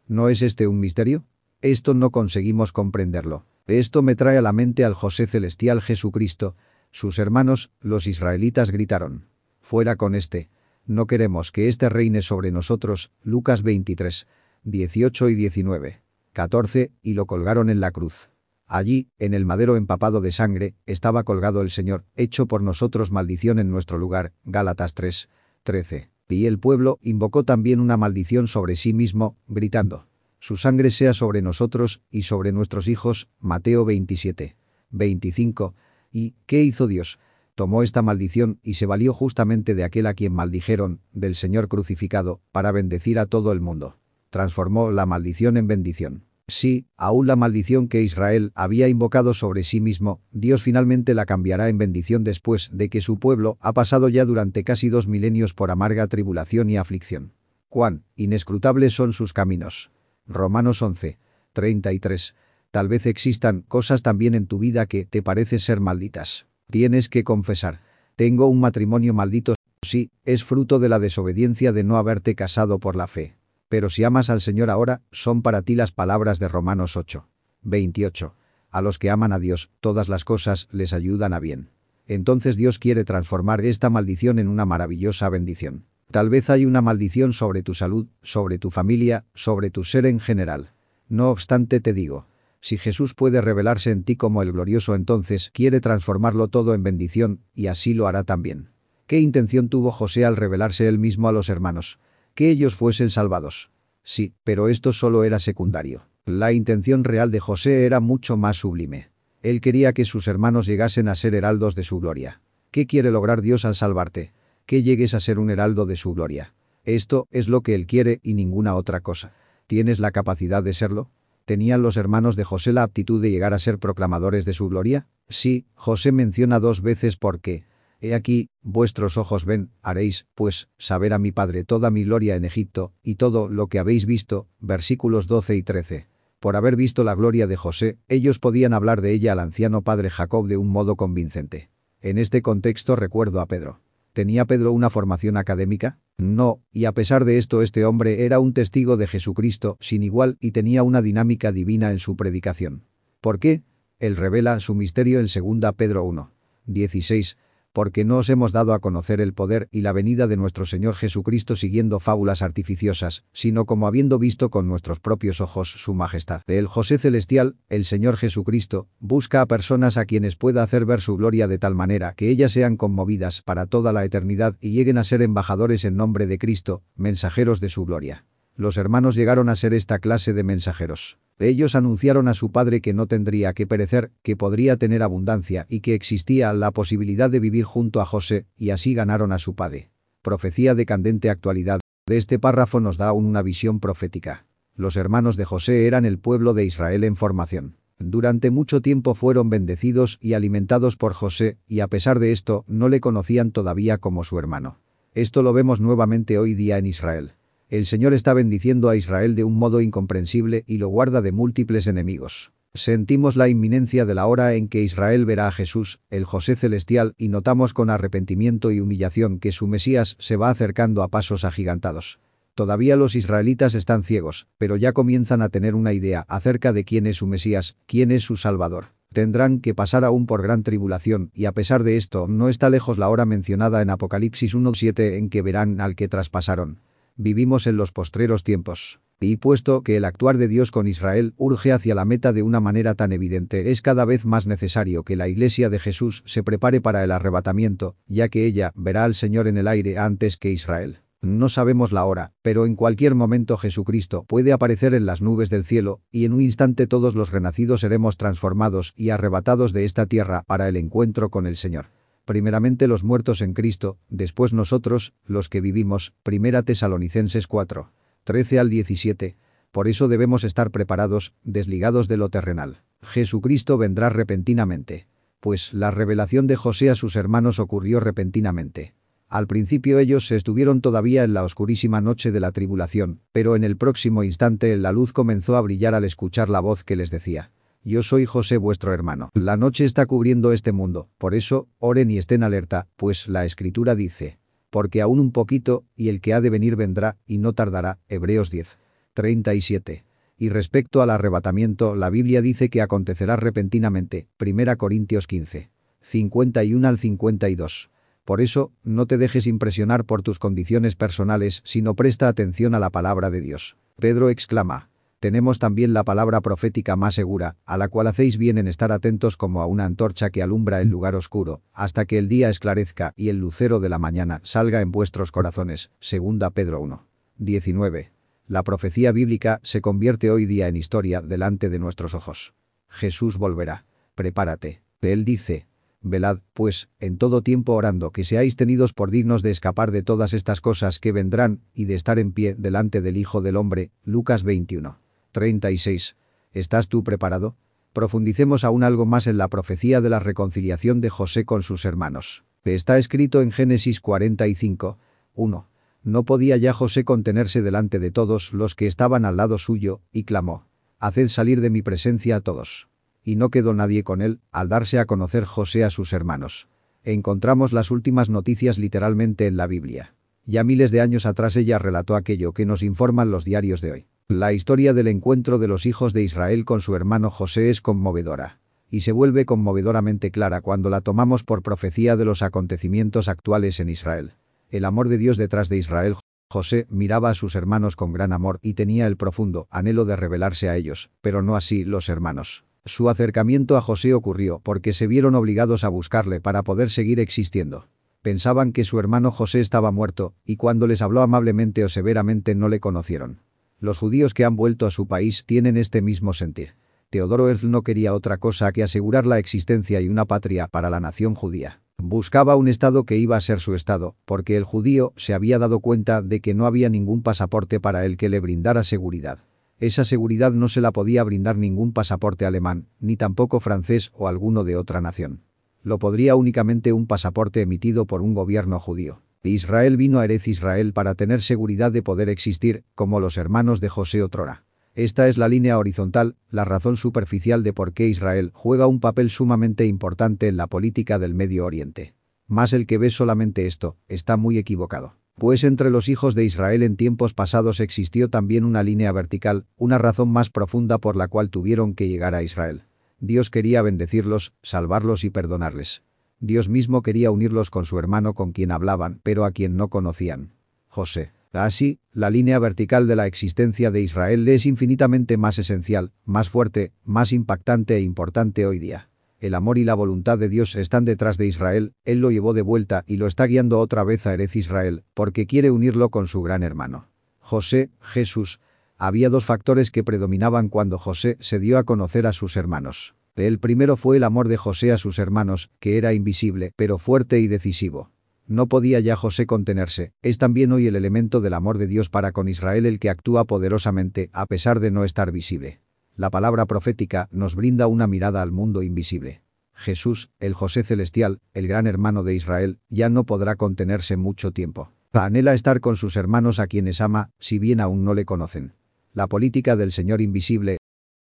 ¿No 0.07 0.29
es 0.29 0.41
este 0.41 0.67
un 0.67 0.79
misterio? 0.79 1.25
Esto 1.61 1.93
no 1.93 2.11
conseguimos 2.11 2.71
comprenderlo. 2.71 3.45
Esto 3.67 4.01
me 4.01 4.15
trae 4.15 4.37
a 4.37 4.41
la 4.41 4.53
mente 4.53 4.83
al 4.83 4.93
José 4.93 5.27
celestial 5.27 5.81
Jesucristo, 5.81 6.55
sus 6.91 7.19
hermanos, 7.19 7.71
los 7.79 8.05
israelitas, 8.05 8.69
gritaron. 8.69 9.27
Fuera 9.61 9.95
con 9.95 10.13
este. 10.13 10.49
No 10.85 11.07
queremos 11.07 11.51
que 11.51 11.69
este 11.69 11.87
reine 11.87 12.21
sobre 12.21 12.51
nosotros. 12.51 13.11
Lucas 13.23 13.63
23, 13.63 14.27
18 14.63 15.29
y 15.29 15.35
19. 15.35 16.01
14, 16.33 16.91
y 17.01 17.13
lo 17.13 17.25
colgaron 17.25 17.69
en 17.69 17.79
la 17.79 17.91
cruz. 17.91 18.29
Allí, 18.67 19.09
en 19.19 19.33
el 19.33 19.45
madero 19.45 19.75
empapado 19.75 20.21
de 20.21 20.31
sangre, 20.31 20.75
estaba 20.85 21.23
colgado 21.23 21.61
el 21.61 21.71
Señor, 21.71 22.05
hecho 22.15 22.45
por 22.45 22.61
nosotros 22.61 23.11
maldición 23.11 23.59
en 23.59 23.69
nuestro 23.69 23.97
lugar. 23.97 24.33
Gálatas 24.43 24.93
3, 24.93 25.29
13. 25.63 26.09
Y 26.29 26.45
el 26.45 26.59
pueblo 26.59 26.97
invocó 27.01 27.43
también 27.43 27.81
una 27.81 27.97
maldición 27.97 28.47
sobre 28.47 28.77
sí 28.77 28.93
mismo, 28.93 29.37
gritando. 29.47 30.07
Su 30.39 30.57
sangre 30.57 30.89
sea 30.91 31.13
sobre 31.13 31.41
nosotros 31.41 32.01
y 32.09 32.23
sobre 32.23 32.51
nuestros 32.51 32.87
hijos. 32.87 33.29
Mateo 33.39 33.83
27, 33.85 34.55
25, 34.89 35.75
¿Y 36.11 36.35
qué 36.45 36.63
hizo 36.63 36.87
Dios? 36.87 37.19
Tomó 37.55 37.83
esta 37.83 38.01
maldición 38.01 38.59
y 38.63 38.75
se 38.75 38.85
valió 38.85 39.13
justamente 39.13 39.75
de 39.75 39.83
aquel 39.83 40.05
a 40.05 40.13
quien 40.13 40.33
maldijeron, 40.33 41.01
del 41.13 41.35
Señor 41.35 41.67
crucificado, 41.67 42.41
para 42.51 42.71
bendecir 42.71 43.19
a 43.19 43.25
todo 43.25 43.51
el 43.51 43.61
mundo. 43.61 43.97
Transformó 44.29 44.91
la 44.91 45.05
maldición 45.05 45.57
en 45.57 45.67
bendición. 45.67 46.25
Sí, 46.47 46.87
aún 46.97 47.27
la 47.27 47.37
maldición 47.37 47.87
que 47.87 48.01
Israel 48.01 48.51
había 48.55 48.89
invocado 48.89 49.33
sobre 49.33 49.63
sí 49.63 49.79
mismo, 49.79 50.21
Dios 50.31 50.63
finalmente 50.63 51.13
la 51.13 51.25
cambiará 51.25 51.69
en 51.69 51.77
bendición 51.77 52.23
después 52.25 52.69
de 52.73 52.89
que 52.89 52.99
su 52.99 53.19
pueblo 53.19 53.57
ha 53.61 53.71
pasado 53.71 54.09
ya 54.09 54.25
durante 54.25 54.63
casi 54.63 54.89
dos 54.89 55.07
milenios 55.07 55.53
por 55.53 55.71
amarga 55.71 56.07
tribulación 56.07 56.69
y 56.69 56.77
aflicción. 56.77 57.33
Cuán 57.69 58.03
inescrutables 58.15 58.93
son 58.93 59.13
sus 59.13 59.31
caminos. 59.31 59.91
Romanos 60.27 60.81
11, 60.81 61.17
33. 61.53 62.35
Tal 62.71 62.87
vez 62.87 63.05
existan 63.05 63.61
cosas 63.61 64.01
también 64.01 64.33
en 64.33 64.47
tu 64.47 64.57
vida 64.57 64.85
que 64.85 65.05
te 65.05 65.21
parecen 65.21 65.59
ser 65.59 65.81
malditas. 65.81 66.47
Tienes 66.69 67.09
que 67.09 67.25
confesar. 67.25 67.81
Tengo 68.15 68.47
un 68.47 68.61
matrimonio 68.61 69.13
maldito. 69.13 69.55
Sí, 69.81 70.09
es 70.23 70.45
fruto 70.45 70.79
de 70.79 70.87
la 70.87 70.99
desobediencia 70.99 71.73
de 71.73 71.83
no 71.83 71.97
haberte 71.97 72.33
casado 72.33 72.79
por 72.79 72.95
la 72.95 73.07
fe. 73.07 73.35
Pero 73.67 73.89
si 73.89 74.05
amas 74.05 74.29
al 74.29 74.39
Señor 74.39 74.69
ahora, 74.69 75.01
son 75.11 75.41
para 75.41 75.63
ti 75.63 75.75
las 75.75 75.91
palabras 75.91 76.39
de 76.39 76.47
Romanos 76.47 76.95
8. 76.95 77.27
28. 77.63 78.35
A 78.69 78.81
los 78.81 78.99
que 78.99 79.09
aman 79.09 79.33
a 79.33 79.39
Dios, 79.39 79.69
todas 79.81 80.07
las 80.07 80.23
cosas 80.23 80.69
les 80.71 80.93
ayudan 80.93 81.33
a 81.33 81.39
bien. 81.39 81.71
Entonces 82.07 82.55
Dios 82.55 82.79
quiere 82.79 83.03
transformar 83.03 83.65
esta 83.65 83.89
maldición 83.89 84.39
en 84.39 84.47
una 84.47 84.65
maravillosa 84.65 85.27
bendición. 85.27 85.85
Tal 86.09 86.29
vez 86.29 86.49
hay 86.49 86.65
una 86.65 86.81
maldición 86.81 87.33
sobre 87.33 87.63
tu 87.63 87.73
salud, 87.73 88.07
sobre 88.21 88.59
tu 88.59 88.71
familia, 88.71 89.25
sobre 89.33 89.71
tu 89.71 89.83
ser 89.83 90.05
en 90.05 90.19
general. 90.19 90.71
No 91.07 91.29
obstante 91.29 91.79
te 91.79 91.93
digo, 91.93 92.27
si 92.61 92.77
Jesús 92.77 93.13
puede 93.15 93.41
revelarse 93.41 93.91
en 93.91 94.03
ti 94.03 94.15
como 94.15 94.41
el 94.41 94.51
glorioso 94.51 94.95
entonces 94.95 95.49
quiere 95.53 95.81
transformarlo 95.81 96.47
todo 96.47 96.73
en 96.73 96.83
bendición, 96.83 97.41
y 97.53 97.67
así 97.67 97.93
lo 97.93 98.07
hará 98.07 98.23
también. 98.23 98.69
¿Qué 99.07 99.19
intención 99.19 99.67
tuvo 99.67 99.91
José 99.91 100.23
al 100.23 100.37
revelarse 100.37 100.87
él 100.87 100.99
mismo 100.99 101.27
a 101.27 101.31
los 101.33 101.49
hermanos? 101.49 101.99
Que 102.33 102.49
ellos 102.49 102.75
fuesen 102.75 103.09
salvados. 103.09 103.71
Sí, 104.03 104.33
pero 104.43 104.69
esto 104.69 104.93
solo 104.93 105.23
era 105.23 105.39
secundario. 105.39 106.07
La 106.25 106.53
intención 106.53 107.03
real 107.03 107.31
de 107.31 107.39
José 107.39 107.85
era 107.85 107.99
mucho 107.99 108.37
más 108.37 108.57
sublime. 108.57 109.09
Él 109.41 109.59
quería 109.59 109.91
que 109.91 110.05
sus 110.05 110.27
hermanos 110.27 110.67
llegasen 110.67 111.07
a 111.07 111.15
ser 111.15 111.35
heraldos 111.35 111.75
de 111.75 111.83
su 111.83 111.99
gloria. 111.99 112.41
¿Qué 112.69 112.85
quiere 112.85 113.11
lograr 113.11 113.41
Dios 113.41 113.65
al 113.65 113.75
salvarte? 113.75 114.31
Que 114.65 114.83
llegues 114.83 115.13
a 115.13 115.19
ser 115.19 115.39
un 115.39 115.49
heraldo 115.49 115.85
de 115.85 115.97
su 115.97 116.13
gloria. 116.13 116.53
Esto 116.83 117.27
es 117.31 117.47
lo 117.47 117.61
que 117.61 117.75
Él 117.75 117.87
quiere 117.87 118.19
y 118.23 118.33
ninguna 118.33 118.75
otra 118.75 119.01
cosa. 119.01 119.33
¿Tienes 119.67 119.99
la 119.99 120.11
capacidad 120.11 120.63
de 120.63 120.73
serlo? 120.73 121.09
¿Tenían 121.51 121.81
los 121.81 121.97
hermanos 121.97 122.37
de 122.37 122.45
José 122.45 122.71
la 122.71 122.83
aptitud 122.83 123.21
de 123.21 123.29
llegar 123.29 123.53
a 123.53 123.59
ser 123.59 123.77
proclamadores 123.77 124.45
de 124.45 124.53
su 124.53 124.69
gloria? 124.69 125.09
Sí, 125.27 125.65
José 125.73 126.13
menciona 126.13 126.61
dos 126.61 126.81
veces 126.81 127.17
porque, 127.17 127.65
He 127.99 128.15
aquí, 128.15 128.47
vuestros 128.61 129.17
ojos 129.17 129.43
ven, 129.43 129.69
haréis, 129.81 130.27
pues, 130.33 130.69
saber 130.77 131.11
a 131.11 131.19
mi 131.19 131.33
padre 131.33 131.65
toda 131.65 131.91
mi 131.91 132.05
gloria 132.05 132.37
en 132.37 132.45
Egipto, 132.45 132.93
y 133.03 133.15
todo 133.15 133.49
lo 133.49 133.67
que 133.67 133.79
habéis 133.79 134.05
visto, 134.05 134.47
versículos 134.61 135.27
12 135.27 135.57
y 135.57 135.61
13. 135.61 136.07
Por 136.39 136.55
haber 136.55 136.77
visto 136.77 137.03
la 137.03 137.15
gloria 137.15 137.47
de 137.47 137.57
José, 137.57 137.97
ellos 138.07 138.39
podían 138.39 138.71
hablar 138.71 139.01
de 139.01 139.11
ella 139.11 139.33
al 139.33 139.39
anciano 139.39 139.81
padre 139.81 140.09
Jacob 140.09 140.47
de 140.47 140.55
un 140.55 140.69
modo 140.69 140.95
convincente. 140.95 141.69
En 141.99 142.17
este 142.17 142.41
contexto 142.41 142.95
recuerdo 142.95 143.41
a 143.41 143.45
Pedro. 143.45 143.81
¿Tenía 144.13 144.45
Pedro 144.45 144.73
una 144.73 144.89
formación 144.89 145.37
académica? 145.37 145.99
No, 146.17 146.61
y 146.71 146.85
a 146.85 146.91
pesar 146.91 147.23
de 147.23 147.37
esto 147.37 147.61
este 147.61 147.85
hombre 147.85 148.25
era 148.25 148.39
un 148.39 148.53
testigo 148.53 148.97
de 148.97 149.07
Jesucristo 149.07 149.77
sin 149.79 150.03
igual 150.03 150.37
y 150.41 150.51
tenía 150.51 150.83
una 150.83 151.01
dinámica 151.01 151.51
divina 151.51 151.91
en 151.91 151.99
su 151.99 152.17
predicación. 152.17 152.85
¿Por 153.21 153.39
qué? 153.39 153.63
Él 153.99 154.17
revela 154.17 154.59
su 154.59 154.75
misterio 154.75 155.19
en 155.19 155.27
2 155.27 155.73
Pedro 155.75 156.03
1. 156.03 156.31
16 156.65 157.37
porque 157.73 158.03
no 158.03 158.17
os 158.17 158.29
hemos 158.29 158.51
dado 158.51 158.73
a 158.73 158.79
conocer 158.79 159.21
el 159.21 159.33
poder 159.33 159.67
y 159.71 159.81
la 159.81 159.91
venida 159.91 160.27
de 160.27 160.37
nuestro 160.37 160.65
Señor 160.65 160.95
Jesucristo 160.95 161.55
siguiendo 161.55 161.99
fábulas 161.99 162.41
artificiosas, 162.41 163.23
sino 163.33 163.65
como 163.65 163.87
habiendo 163.87 164.19
visto 164.19 164.49
con 164.49 164.67
nuestros 164.67 164.99
propios 164.99 165.41
ojos 165.41 165.71
su 165.71 165.93
majestad. 165.93 166.41
El 166.47 166.67
José 166.67 166.97
Celestial, 166.97 167.55
el 167.69 167.85
Señor 167.85 168.17
Jesucristo, 168.17 168.87
busca 168.99 169.41
a 169.41 169.47
personas 169.47 169.97
a 169.97 170.05
quienes 170.05 170.35
pueda 170.35 170.63
hacer 170.63 170.85
ver 170.85 171.01
su 171.01 171.17
gloria 171.17 171.47
de 171.47 171.59
tal 171.59 171.75
manera 171.75 172.13
que 172.13 172.29
ellas 172.29 172.51
sean 172.51 172.77
conmovidas 172.77 173.41
para 173.41 173.65
toda 173.65 173.93
la 173.93 174.05
eternidad 174.05 174.57
y 174.59 174.71
lleguen 174.71 174.97
a 174.97 175.03
ser 175.03 175.21
embajadores 175.21 175.85
en 175.85 175.95
nombre 175.95 176.27
de 176.27 176.37
Cristo, 176.37 176.83
mensajeros 176.95 177.59
de 177.59 177.69
su 177.69 177.85
gloria. 177.85 178.25
Los 178.55 178.77
hermanos 178.77 179.15
llegaron 179.15 179.49
a 179.49 179.55
ser 179.55 179.73
esta 179.73 179.99
clase 179.99 180.33
de 180.33 180.43
mensajeros. 180.43 181.17
Ellos 181.39 181.73
anunciaron 181.73 182.27
a 182.27 182.35
su 182.35 182.51
padre 182.51 182.81
que 182.81 182.93
no 182.93 183.07
tendría 183.07 183.53
que 183.53 183.65
perecer, 183.65 184.11
que 184.21 184.35
podría 184.35 184.77
tener 184.77 185.01
abundancia 185.01 185.65
y 185.69 185.79
que 185.79 185.95
existía 185.95 186.53
la 186.53 186.71
posibilidad 186.71 187.31
de 187.31 187.39
vivir 187.39 187.63
junto 187.63 187.99
a 187.99 188.05
José, 188.05 188.45
y 188.57 188.69
así 188.69 188.93
ganaron 188.93 189.31
a 189.31 189.39
su 189.39 189.55
padre. 189.55 189.89
Profecía 190.21 190.75
de 190.75 190.85
candente 190.85 191.31
actualidad. 191.31 191.79
De 192.05 192.17
este 192.17 192.37
párrafo 192.37 192.79
nos 192.79 192.97
da 192.97 193.07
aún 193.07 193.25
una 193.25 193.41
visión 193.41 193.79
profética. 193.79 194.45
Los 194.75 194.95
hermanos 194.97 195.35
de 195.35 195.45
José 195.45 195.87
eran 195.87 196.05
el 196.05 196.19
pueblo 196.19 196.53
de 196.53 196.65
Israel 196.65 197.03
en 197.03 197.15
formación. 197.15 197.77
Durante 197.97 198.51
mucho 198.51 198.81
tiempo 198.81 199.15
fueron 199.15 199.49
bendecidos 199.49 200.17
y 200.21 200.33
alimentados 200.33 200.95
por 200.95 201.13
José, 201.13 201.57
y 201.67 201.79
a 201.79 201.87
pesar 201.87 202.19
de 202.19 202.31
esto, 202.31 202.65
no 202.67 202.89
le 202.89 202.99
conocían 202.99 203.51
todavía 203.51 203.97
como 203.97 204.23
su 204.23 204.37
hermano. 204.37 204.77
Esto 205.13 205.43
lo 205.43 205.53
vemos 205.53 205.81
nuevamente 205.81 206.37
hoy 206.37 206.53
día 206.53 206.77
en 206.77 206.85
Israel. 206.85 207.33
El 207.71 207.85
Señor 207.85 208.13
está 208.13 208.33
bendiciendo 208.33 208.89
a 208.89 208.97
Israel 208.97 209.33
de 209.33 209.45
un 209.45 209.53
modo 209.53 209.79
incomprensible 209.79 210.65
y 210.67 210.77
lo 210.77 210.89
guarda 210.89 211.21
de 211.21 211.31
múltiples 211.31 211.87
enemigos. 211.87 212.51
Sentimos 212.73 213.37
la 213.37 213.47
inminencia 213.47 214.03
de 214.03 214.13
la 214.13 214.27
hora 214.27 214.55
en 214.55 214.67
que 214.67 214.83
Israel 214.83 215.25
verá 215.25 215.47
a 215.47 215.53
Jesús, 215.53 216.01
el 216.09 216.25
José 216.25 216.57
celestial, 216.57 217.13
y 217.17 217.29
notamos 217.29 217.73
con 217.73 217.89
arrepentimiento 217.89 218.71
y 218.71 218.81
humillación 218.81 219.39
que 219.39 219.53
su 219.53 219.67
Mesías 219.67 220.17
se 220.19 220.35
va 220.35 220.49
acercando 220.49 221.01
a 221.01 221.07
pasos 221.07 221.45
agigantados. 221.45 222.19
Todavía 222.55 222.97
los 222.97 223.15
israelitas 223.15 223.73
están 223.73 224.03
ciegos, 224.03 224.47
pero 224.57 224.75
ya 224.75 224.91
comienzan 224.91 225.41
a 225.41 225.47
tener 225.47 225.73
una 225.73 225.93
idea 225.93 226.25
acerca 226.27 226.73
de 226.73 226.83
quién 226.83 227.07
es 227.07 227.15
su 227.15 227.27
Mesías, 227.27 227.77
quién 227.85 228.11
es 228.11 228.23
su 228.23 228.35
Salvador. 228.35 228.87
Tendrán 229.13 229.61
que 229.61 229.73
pasar 229.73 230.03
aún 230.03 230.25
por 230.25 230.41
gran 230.41 230.63
tribulación, 230.63 231.31
y 231.33 231.45
a 231.45 231.53
pesar 231.53 231.83
de 231.83 231.95
esto, 231.95 232.27
no 232.27 232.49
está 232.49 232.69
lejos 232.69 232.97
la 232.97 233.07
hora 233.07 233.23
mencionada 233.23 233.81
en 233.81 233.91
Apocalipsis 233.91 234.55
1.7 234.55 235.13
en 235.13 235.29
que 235.29 235.41
verán 235.41 235.79
al 235.79 235.95
que 235.95 236.09
traspasaron. 236.09 236.79
Vivimos 237.15 237.67
en 237.67 237.77
los 237.77 237.91
postreros 237.91 238.43
tiempos. 238.43 239.01
Y 239.19 239.35
puesto 239.35 239.83
que 239.83 239.97
el 239.97 240.05
actuar 240.05 240.37
de 240.37 240.47
Dios 240.47 240.71
con 240.71 240.87
Israel 240.87 241.33
urge 241.37 241.71
hacia 241.71 241.93
la 241.93 242.05
meta 242.05 242.33
de 242.33 242.41
una 242.41 242.59
manera 242.59 242.95
tan 242.95 243.11
evidente, 243.11 243.69
es 243.69 243.83
cada 243.83 244.03
vez 244.03 244.25
más 244.25 244.47
necesario 244.47 245.03
que 245.03 245.15
la 245.15 245.27
Iglesia 245.27 245.69
de 245.69 245.77
Jesús 245.77 246.23
se 246.25 246.41
prepare 246.41 246.81
para 246.81 247.03
el 247.03 247.11
arrebatamiento, 247.11 247.95
ya 248.07 248.29
que 248.29 248.45
ella 248.45 248.71
verá 248.75 249.03
al 249.03 249.13
Señor 249.13 249.47
en 249.47 249.57
el 249.57 249.67
aire 249.67 249.99
antes 249.99 250.37
que 250.37 250.49
Israel. 250.49 251.01
No 251.21 251.49
sabemos 251.49 251.91
la 251.91 252.05
hora, 252.05 252.33
pero 252.41 252.65
en 252.65 252.75
cualquier 252.75 253.13
momento 253.13 253.55
Jesucristo 253.57 254.23
puede 254.23 254.53
aparecer 254.53 254.95
en 254.95 255.05
las 255.05 255.21
nubes 255.21 255.51
del 255.51 255.65
cielo, 255.65 256.01
y 256.11 256.25
en 256.25 256.33
un 256.33 256.41
instante 256.41 256.87
todos 256.87 257.13
los 257.13 257.29
renacidos 257.29 257.81
seremos 257.81 258.17
transformados 258.17 258.91
y 258.95 259.11
arrebatados 259.11 259.71
de 259.71 259.85
esta 259.85 260.07
tierra 260.07 260.41
para 260.47 260.67
el 260.67 260.77
encuentro 260.77 261.29
con 261.29 261.45
el 261.45 261.57
Señor. 261.57 262.00
Primeramente 262.31 262.87
los 262.87 263.03
muertos 263.03 263.41
en 263.41 263.53
Cristo, 263.53 263.97
después 264.07 264.53
nosotros, 264.53 265.13
los 265.25 265.49
que 265.49 265.59
vivimos. 265.59 266.13
Primera 266.23 266.63
Tesalonicenses 266.63 267.45
4. 267.45 267.91
13 268.23 268.57
al 268.57 268.69
17. 268.69 269.35
Por 269.73 269.89
eso 269.89 270.07
debemos 270.07 270.45
estar 270.45 270.71
preparados, 270.71 271.33
desligados 271.43 272.07
de 272.07 272.15
lo 272.15 272.29
terrenal. 272.29 272.83
Jesucristo 273.01 273.77
vendrá 273.77 274.09
repentinamente. 274.09 275.07
Pues 275.41 275.73
la 275.73 275.91
revelación 275.91 276.47
de 276.47 276.55
José 276.55 276.89
a 276.89 276.95
sus 276.95 277.17
hermanos 277.17 277.59
ocurrió 277.59 277.99
repentinamente. 277.99 278.93
Al 279.27 279.45
principio 279.45 279.99
ellos 279.99 280.31
estuvieron 280.31 280.79
todavía 280.79 281.25
en 281.25 281.33
la 281.33 281.43
oscurísima 281.43 281.99
noche 281.99 282.31
de 282.31 282.39
la 282.39 282.53
tribulación, 282.53 283.19
pero 283.33 283.57
en 283.57 283.65
el 283.65 283.75
próximo 283.75 284.23
instante 284.23 284.77
la 284.77 284.93
luz 284.93 285.11
comenzó 285.11 285.57
a 285.57 285.61
brillar 285.61 285.95
al 285.95 286.05
escuchar 286.05 286.47
la 286.47 286.61
voz 286.61 286.85
que 286.85 286.95
les 286.95 287.11
decía. 287.11 287.51
Yo 287.83 288.03
soy 288.03 288.27
José 288.27 288.57
vuestro 288.57 288.93
hermano. 288.93 289.31
La 289.33 289.57
noche 289.57 289.85
está 289.85 290.05
cubriendo 290.05 290.51
este 290.51 290.71
mundo, 290.71 291.09
por 291.17 291.33
eso, 291.33 291.67
oren 291.79 292.11
y 292.11 292.19
estén 292.19 292.43
alerta, 292.43 292.87
pues 292.95 293.27
la 293.27 293.43
escritura 293.43 293.95
dice. 293.95 294.37
Porque 294.69 295.01
aún 295.01 295.19
un 295.19 295.31
poquito, 295.31 295.83
y 295.95 296.09
el 296.09 296.21
que 296.21 296.35
ha 296.35 296.41
de 296.41 296.51
venir 296.51 296.75
vendrá, 296.75 297.17
y 297.25 297.39
no 297.39 297.53
tardará. 297.53 297.97
Hebreos 298.07 298.51
10. 298.51 298.77
37. 299.15 300.05
Y 300.37 300.49
respecto 300.49 301.01
al 301.01 301.09
arrebatamiento, 301.09 301.95
la 301.95 302.11
Biblia 302.11 302.43
dice 302.43 302.69
que 302.69 302.83
acontecerá 302.83 303.35
repentinamente. 303.35 304.27
1 304.39 304.77
Corintios 304.77 305.25
15. 305.25 305.71
51 306.01 306.87
al 306.87 306.99
52. 306.99 307.89
Por 308.25 308.41
eso, 308.41 308.71
no 308.83 309.07
te 309.07 309.17
dejes 309.17 309.47
impresionar 309.47 310.05
por 310.05 310.21
tus 310.21 310.37
condiciones 310.37 310.95
personales, 310.95 311.63
sino 311.65 311.95
presta 311.95 312.27
atención 312.27 312.75
a 312.75 312.79
la 312.79 312.91
palabra 312.91 313.31
de 313.31 313.41
Dios. 313.41 313.75
Pedro 313.97 314.29
exclama. 314.29 314.90
Tenemos 315.21 315.59
también 315.59 315.93
la 315.93 316.03
palabra 316.03 316.41
profética 316.41 316.95
más 316.95 317.13
segura, 317.13 317.55
a 317.67 317.77
la 317.77 317.89
cual 317.89 318.07
hacéis 318.07 318.39
bien 318.39 318.57
en 318.57 318.67
estar 318.67 318.91
atentos 318.91 319.37
como 319.37 319.61
a 319.61 319.67
una 319.67 319.85
antorcha 319.85 320.31
que 320.31 320.41
alumbra 320.41 320.81
el 320.81 320.87
lugar 320.87 321.13
oscuro, 321.13 321.61
hasta 321.73 322.05
que 322.05 322.17
el 322.17 322.27
día 322.27 322.49
esclarezca 322.49 323.13
y 323.15 323.29
el 323.29 323.37
lucero 323.37 323.79
de 323.79 323.89
la 323.89 323.99
mañana 323.99 324.41
salga 324.43 324.81
en 324.81 324.91
vuestros 324.91 325.31
corazones. 325.31 325.91
Segunda 325.99 326.49
Pedro 326.49 326.81
1. 326.81 327.05
19. 327.37 328.11
La 328.47 328.63
profecía 328.63 329.11
bíblica 329.11 329.59
se 329.61 329.79
convierte 329.79 330.31
hoy 330.31 330.47
día 330.47 330.67
en 330.67 330.75
historia 330.75 331.21
delante 331.21 331.69
de 331.69 331.77
nuestros 331.77 332.15
ojos. 332.15 332.55
Jesús 332.89 333.37
volverá. 333.37 333.85
Prepárate. 334.15 334.81
Él 335.01 335.23
dice, 335.23 335.67
Velad, 336.01 336.39
pues, 336.55 336.89
en 336.99 337.19
todo 337.19 337.43
tiempo 337.43 337.73
orando 337.73 338.11
que 338.11 338.23
seáis 338.23 338.55
tenidos 338.55 338.93
por 338.93 339.11
dignos 339.11 339.43
de 339.43 339.51
escapar 339.51 339.91
de 339.91 340.01
todas 340.01 340.33
estas 340.33 340.61
cosas 340.61 340.97
que 340.97 341.11
vendrán 341.11 341.61
y 341.75 341.85
de 341.85 341.93
estar 341.93 342.17
en 342.17 342.31
pie 342.31 342.55
delante 342.57 343.01
del 343.01 343.17
Hijo 343.17 343.41
del 343.41 343.55
Hombre. 343.55 343.91
Lucas 344.03 344.41
21. 344.41 345.00
36. 345.31 346.15
¿Estás 346.53 346.87
tú 346.87 347.03
preparado? 347.03 347.55
Profundicemos 347.93 348.63
aún 348.63 348.83
algo 348.83 349.05
más 349.05 349.27
en 349.27 349.37
la 349.37 349.47
profecía 349.47 350.01
de 350.01 350.09
la 350.09 350.19
reconciliación 350.19 351.01
de 351.01 351.09
José 351.09 351.45
con 351.45 351.63
sus 351.63 351.85
hermanos. 351.85 352.43
Está 352.63 352.97
escrito 352.97 353.41
en 353.41 353.51
Génesis 353.51 353.99
45. 353.99 354.97
1. 355.33 355.67
No 356.03 356.23
podía 356.23 356.57
ya 356.57 356.73
José 356.73 357.03
contenerse 357.03 357.61
delante 357.61 357.99
de 357.99 358.11
todos 358.11 358.53
los 358.53 358.75
que 358.75 358.87
estaban 358.87 359.25
al 359.25 359.37
lado 359.37 359.57
suyo, 359.57 360.01
y 360.11 360.23
clamó. 360.23 360.67
Haced 360.99 361.29
salir 361.29 361.61
de 361.61 361.69
mi 361.69 361.81
presencia 361.81 362.37
a 362.37 362.41
todos 362.41 362.91
y 363.23 363.35
no 363.35 363.49
quedó 363.49 363.73
nadie 363.73 364.03
con 364.03 364.21
él 364.21 364.39
al 364.51 364.69
darse 364.69 364.99
a 364.99 365.05
conocer 365.05 365.45
José 365.45 365.83
a 365.83 365.89
sus 365.89 366.13
hermanos. 366.13 366.67
Encontramos 367.03 367.73
las 367.73 367.91
últimas 367.91 368.29
noticias 368.29 368.77
literalmente 368.77 369.47
en 369.47 369.57
la 369.57 369.67
Biblia. 369.67 370.15
Ya 370.45 370.63
miles 370.63 370.91
de 370.91 371.01
años 371.01 371.25
atrás 371.25 371.55
ella 371.55 371.79
relató 371.79 372.15
aquello 372.15 372.53
que 372.53 372.65
nos 372.65 372.83
informan 372.83 373.31
los 373.31 373.45
diarios 373.45 373.81
de 373.81 373.91
hoy. 373.91 374.07
La 374.31 374.53
historia 374.53 374.93
del 374.93 375.07
encuentro 375.07 375.59
de 375.59 375.67
los 375.67 375.85
hijos 375.85 376.13
de 376.13 376.23
Israel 376.23 376.63
con 376.63 376.79
su 376.79 376.95
hermano 376.95 377.29
José 377.29 377.69
es 377.69 377.81
conmovedora. 377.81 378.61
Y 378.89 379.01
se 379.01 379.11
vuelve 379.11 379.45
conmovedoramente 379.45 380.31
clara 380.31 380.61
cuando 380.61 380.89
la 380.89 381.01
tomamos 381.01 381.43
por 381.43 381.61
profecía 381.61 382.15
de 382.15 382.23
los 382.23 382.41
acontecimientos 382.41 383.27
actuales 383.27 383.81
en 383.81 383.89
Israel. 383.89 384.35
El 384.69 384.85
amor 384.85 385.09
de 385.09 385.17
Dios 385.17 385.35
detrás 385.35 385.67
de 385.67 385.75
Israel 385.75 386.15
José 386.49 386.87
miraba 386.89 387.29
a 387.29 387.35
sus 387.35 387.55
hermanos 387.55 387.97
con 387.97 388.13
gran 388.13 388.31
amor 388.31 388.57
y 388.61 388.75
tenía 388.75 389.05
el 389.07 389.17
profundo 389.17 389.67
anhelo 389.69 390.05
de 390.05 390.15
revelarse 390.15 390.69
a 390.69 390.77
ellos, 390.77 391.09
pero 391.19 391.41
no 391.41 391.57
así 391.57 391.83
los 391.83 392.07
hermanos. 392.07 392.63
Su 392.85 393.09
acercamiento 393.09 393.75
a 393.75 393.81
José 393.81 394.13
ocurrió 394.13 394.61
porque 394.63 394.93
se 394.93 395.07
vieron 395.07 395.35
obligados 395.35 395.83
a 395.83 395.89
buscarle 395.89 396.39
para 396.39 396.63
poder 396.63 396.89
seguir 396.89 397.19
existiendo. 397.19 397.89
Pensaban 398.21 398.71
que 398.71 398.85
su 398.85 398.97
hermano 398.97 399.29
José 399.33 399.59
estaba 399.59 399.91
muerto, 399.91 400.35
y 400.45 400.55
cuando 400.55 400.87
les 400.87 401.01
habló 401.01 401.21
amablemente 401.21 401.83
o 401.83 401.89
severamente 401.89 402.55
no 402.55 402.69
le 402.69 402.79
conocieron. 402.79 403.41
Los 403.81 403.97
judíos 403.97 404.35
que 404.35 404.45
han 404.45 404.55
vuelto 404.55 404.85
a 404.85 404.91
su 404.91 405.07
país 405.07 405.43
tienen 405.47 405.75
este 405.75 406.03
mismo 406.03 406.33
sentir. 406.33 406.75
Teodoro 407.09 407.49
Herzl 407.49 407.71
no 407.71 407.81
quería 407.81 408.13
otra 408.13 408.37
cosa 408.37 408.71
que 408.71 408.83
asegurar 408.83 409.25
la 409.25 409.39
existencia 409.39 409.99
y 410.01 410.07
una 410.07 410.25
patria 410.25 410.67
para 410.67 410.91
la 410.91 410.99
nación 410.99 411.33
judía. 411.33 411.81
Buscaba 411.97 412.55
un 412.55 412.67
estado 412.67 413.05
que 413.05 413.17
iba 413.17 413.37
a 413.37 413.41
ser 413.41 413.59
su 413.59 413.73
estado, 413.73 414.15
porque 414.25 414.55
el 414.55 414.65
judío 414.65 415.13
se 415.17 415.33
había 415.33 415.57
dado 415.57 415.79
cuenta 415.79 416.21
de 416.21 416.41
que 416.41 416.53
no 416.53 416.67
había 416.67 416.89
ningún 416.89 417.23
pasaporte 417.23 417.79
para 417.79 418.05
él 418.05 418.17
que 418.17 418.29
le 418.29 418.39
brindara 418.39 418.83
seguridad. 418.83 419.39
Esa 419.79 420.05
seguridad 420.05 420.51
no 420.51 420.69
se 420.69 420.79
la 420.79 420.91
podía 420.91 421.23
brindar 421.23 421.57
ningún 421.57 421.91
pasaporte 421.91 422.45
alemán, 422.45 422.87
ni 422.99 423.17
tampoco 423.17 423.59
francés 423.59 424.11
o 424.13 424.27
alguno 424.27 424.63
de 424.63 424.75
otra 424.75 425.01
nación. 425.01 425.41
Lo 425.81 425.97
podría 425.97 426.35
únicamente 426.35 426.93
un 426.93 427.07
pasaporte 427.07 427.61
emitido 427.61 428.05
por 428.05 428.21
un 428.21 428.35
gobierno 428.35 428.79
judío. 428.79 429.23
Israel 429.49 429.97
vino 429.97 430.19
a 430.19 430.25
Erez 430.25 430.47
Israel 430.47 430.93
para 430.93 431.15
tener 431.15 431.41
seguridad 431.41 431.91
de 431.91 432.03
poder 432.03 432.29
existir, 432.29 432.83
como 432.93 433.19
los 433.19 433.37
hermanos 433.37 433.81
de 433.81 433.89
José 433.89 434.21
otrora. 434.21 434.65
Esta 434.93 435.27
es 435.27 435.37
la 435.37 435.47
línea 435.47 435.79
horizontal, 435.79 436.35
la 436.49 436.63
razón 436.63 436.95
superficial 436.95 437.63
de 437.63 437.73
por 437.73 437.93
qué 437.93 438.07
Israel 438.07 438.51
juega 438.53 438.87
un 438.87 438.99
papel 438.99 439.29
sumamente 439.29 439.85
importante 439.85 440.47
en 440.47 440.57
la 440.57 440.67
política 440.67 441.17
del 441.17 441.33
Medio 441.33 441.65
Oriente. 441.65 442.13
Más 442.47 442.73
el 442.73 442.85
que 442.85 442.97
ve 442.97 443.09
solamente 443.09 443.65
esto, 443.65 443.97
está 444.07 444.37
muy 444.37 444.57
equivocado. 444.57 445.15
Pues 445.35 445.63
entre 445.63 445.89
los 445.89 446.09
hijos 446.09 446.35
de 446.35 446.43
Israel 446.43 446.83
en 446.83 446.97
tiempos 446.97 447.33
pasados 447.33 447.79
existió 447.79 448.29
también 448.29 448.65
una 448.65 448.83
línea 448.83 449.11
vertical, 449.11 449.65
una 449.77 449.97
razón 449.97 450.31
más 450.31 450.49
profunda 450.49 450.97
por 450.97 451.15
la 451.15 451.29
cual 451.29 451.49
tuvieron 451.49 451.95
que 451.95 452.07
llegar 452.09 452.35
a 452.35 452.43
Israel. 452.43 452.83
Dios 453.19 453.49
quería 453.49 453.81
bendecirlos, 453.81 454.53
salvarlos 454.61 455.23
y 455.23 455.29
perdonarles. 455.29 456.03
Dios 456.41 456.69
mismo 456.69 457.03
quería 457.03 457.29
unirlos 457.29 457.69
con 457.69 457.85
su 457.85 457.99
hermano 457.99 458.33
con 458.33 458.51
quien 458.51 458.71
hablaban, 458.71 459.21
pero 459.21 459.45
a 459.45 459.51
quien 459.51 459.77
no 459.77 459.89
conocían. 459.89 460.53
José. 460.87 461.31
Así, 461.53 461.99
la 462.13 462.29
línea 462.29 462.57
vertical 462.57 463.07
de 463.07 463.15
la 463.15 463.27
existencia 463.27 463.91
de 463.91 464.01
Israel 464.01 464.47
es 464.47 464.65
infinitamente 464.65 465.37
más 465.37 465.59
esencial, 465.59 466.13
más 466.25 466.49
fuerte, 466.49 466.93
más 467.03 467.31
impactante 467.31 467.95
e 467.95 468.01
importante 468.01 468.65
hoy 468.65 468.79
día. 468.79 469.09
El 469.39 469.53
amor 469.53 469.77
y 469.77 469.83
la 469.83 469.93
voluntad 469.93 470.39
de 470.39 470.49
Dios 470.49 470.75
están 470.75 471.05
detrás 471.05 471.37
de 471.37 471.45
Israel, 471.45 471.93
Él 472.05 472.19
lo 472.19 472.31
llevó 472.31 472.53
de 472.53 472.63
vuelta 472.63 473.03
y 473.05 473.17
lo 473.17 473.27
está 473.27 473.45
guiando 473.45 473.79
otra 473.79 474.03
vez 474.03 474.25
a 474.25 474.33
Erez 474.33 474.55
Israel, 474.55 475.03
porque 475.13 475.45
quiere 475.45 475.69
unirlo 475.69 476.09
con 476.09 476.27
su 476.27 476.41
gran 476.41 476.63
hermano. 476.63 477.07
José, 477.39 477.91
Jesús. 477.99 478.59
Había 478.97 479.29
dos 479.29 479.45
factores 479.45 479.91
que 479.91 480.03
predominaban 480.03 480.69
cuando 480.69 480.97
José 480.97 481.37
se 481.39 481.59
dio 481.59 481.77
a 481.77 481.83
conocer 481.83 482.25
a 482.25 482.33
sus 482.33 482.55
hermanos. 482.55 483.15
El 483.35 483.59
primero 483.59 483.95
fue 483.95 484.17
el 484.17 484.25
amor 484.25 484.49
de 484.49 484.57
José 484.57 484.91
a 484.91 484.97
sus 484.97 485.17
hermanos, 485.17 485.71
que 485.79 485.97
era 485.97 486.13
invisible, 486.13 486.73
pero 486.75 486.97
fuerte 486.97 487.39
y 487.39 487.47
decisivo. 487.47 488.11
No 488.45 488.67
podía 488.67 488.99
ya 488.99 489.15
José 489.15 489.45
contenerse, 489.45 490.11
es 490.21 490.37
también 490.37 490.73
hoy 490.73 490.87
el 490.87 490.97
elemento 490.97 491.39
del 491.39 491.53
amor 491.53 491.77
de 491.77 491.87
Dios 491.87 492.09
para 492.09 492.33
con 492.33 492.49
Israel 492.49 492.85
el 492.85 492.99
que 492.99 493.09
actúa 493.09 493.45
poderosamente, 493.45 494.29
a 494.33 494.45
pesar 494.45 494.81
de 494.81 494.91
no 494.91 495.05
estar 495.05 495.31
visible. 495.31 495.79
La 496.17 496.29
palabra 496.29 496.65
profética 496.65 497.29
nos 497.31 497.55
brinda 497.55 497.87
una 497.87 498.05
mirada 498.05 498.41
al 498.41 498.51
mundo 498.51 498.83
invisible. 498.83 499.43
Jesús, 499.73 500.29
el 500.41 500.53
José 500.53 500.83
celestial, 500.83 501.39
el 501.53 501.69
gran 501.69 501.87
hermano 501.87 502.23
de 502.23 502.35
Israel, 502.35 502.79
ya 502.89 503.07
no 503.07 503.23
podrá 503.23 503.55
contenerse 503.55 504.17
mucho 504.17 504.51
tiempo. 504.51 504.91
Anhela 505.13 505.53
estar 505.53 505.79
con 505.79 505.95
sus 505.95 506.17
hermanos 506.17 506.59
a 506.59 506.67
quienes 506.67 506.99
ama, 506.99 507.29
si 507.39 507.59
bien 507.59 507.79
aún 507.79 508.03
no 508.03 508.13
le 508.13 508.25
conocen. 508.25 508.73
La 509.13 509.27
política 509.27 509.75
del 509.75 509.91
Señor 509.91 510.21
invisible, 510.21 510.77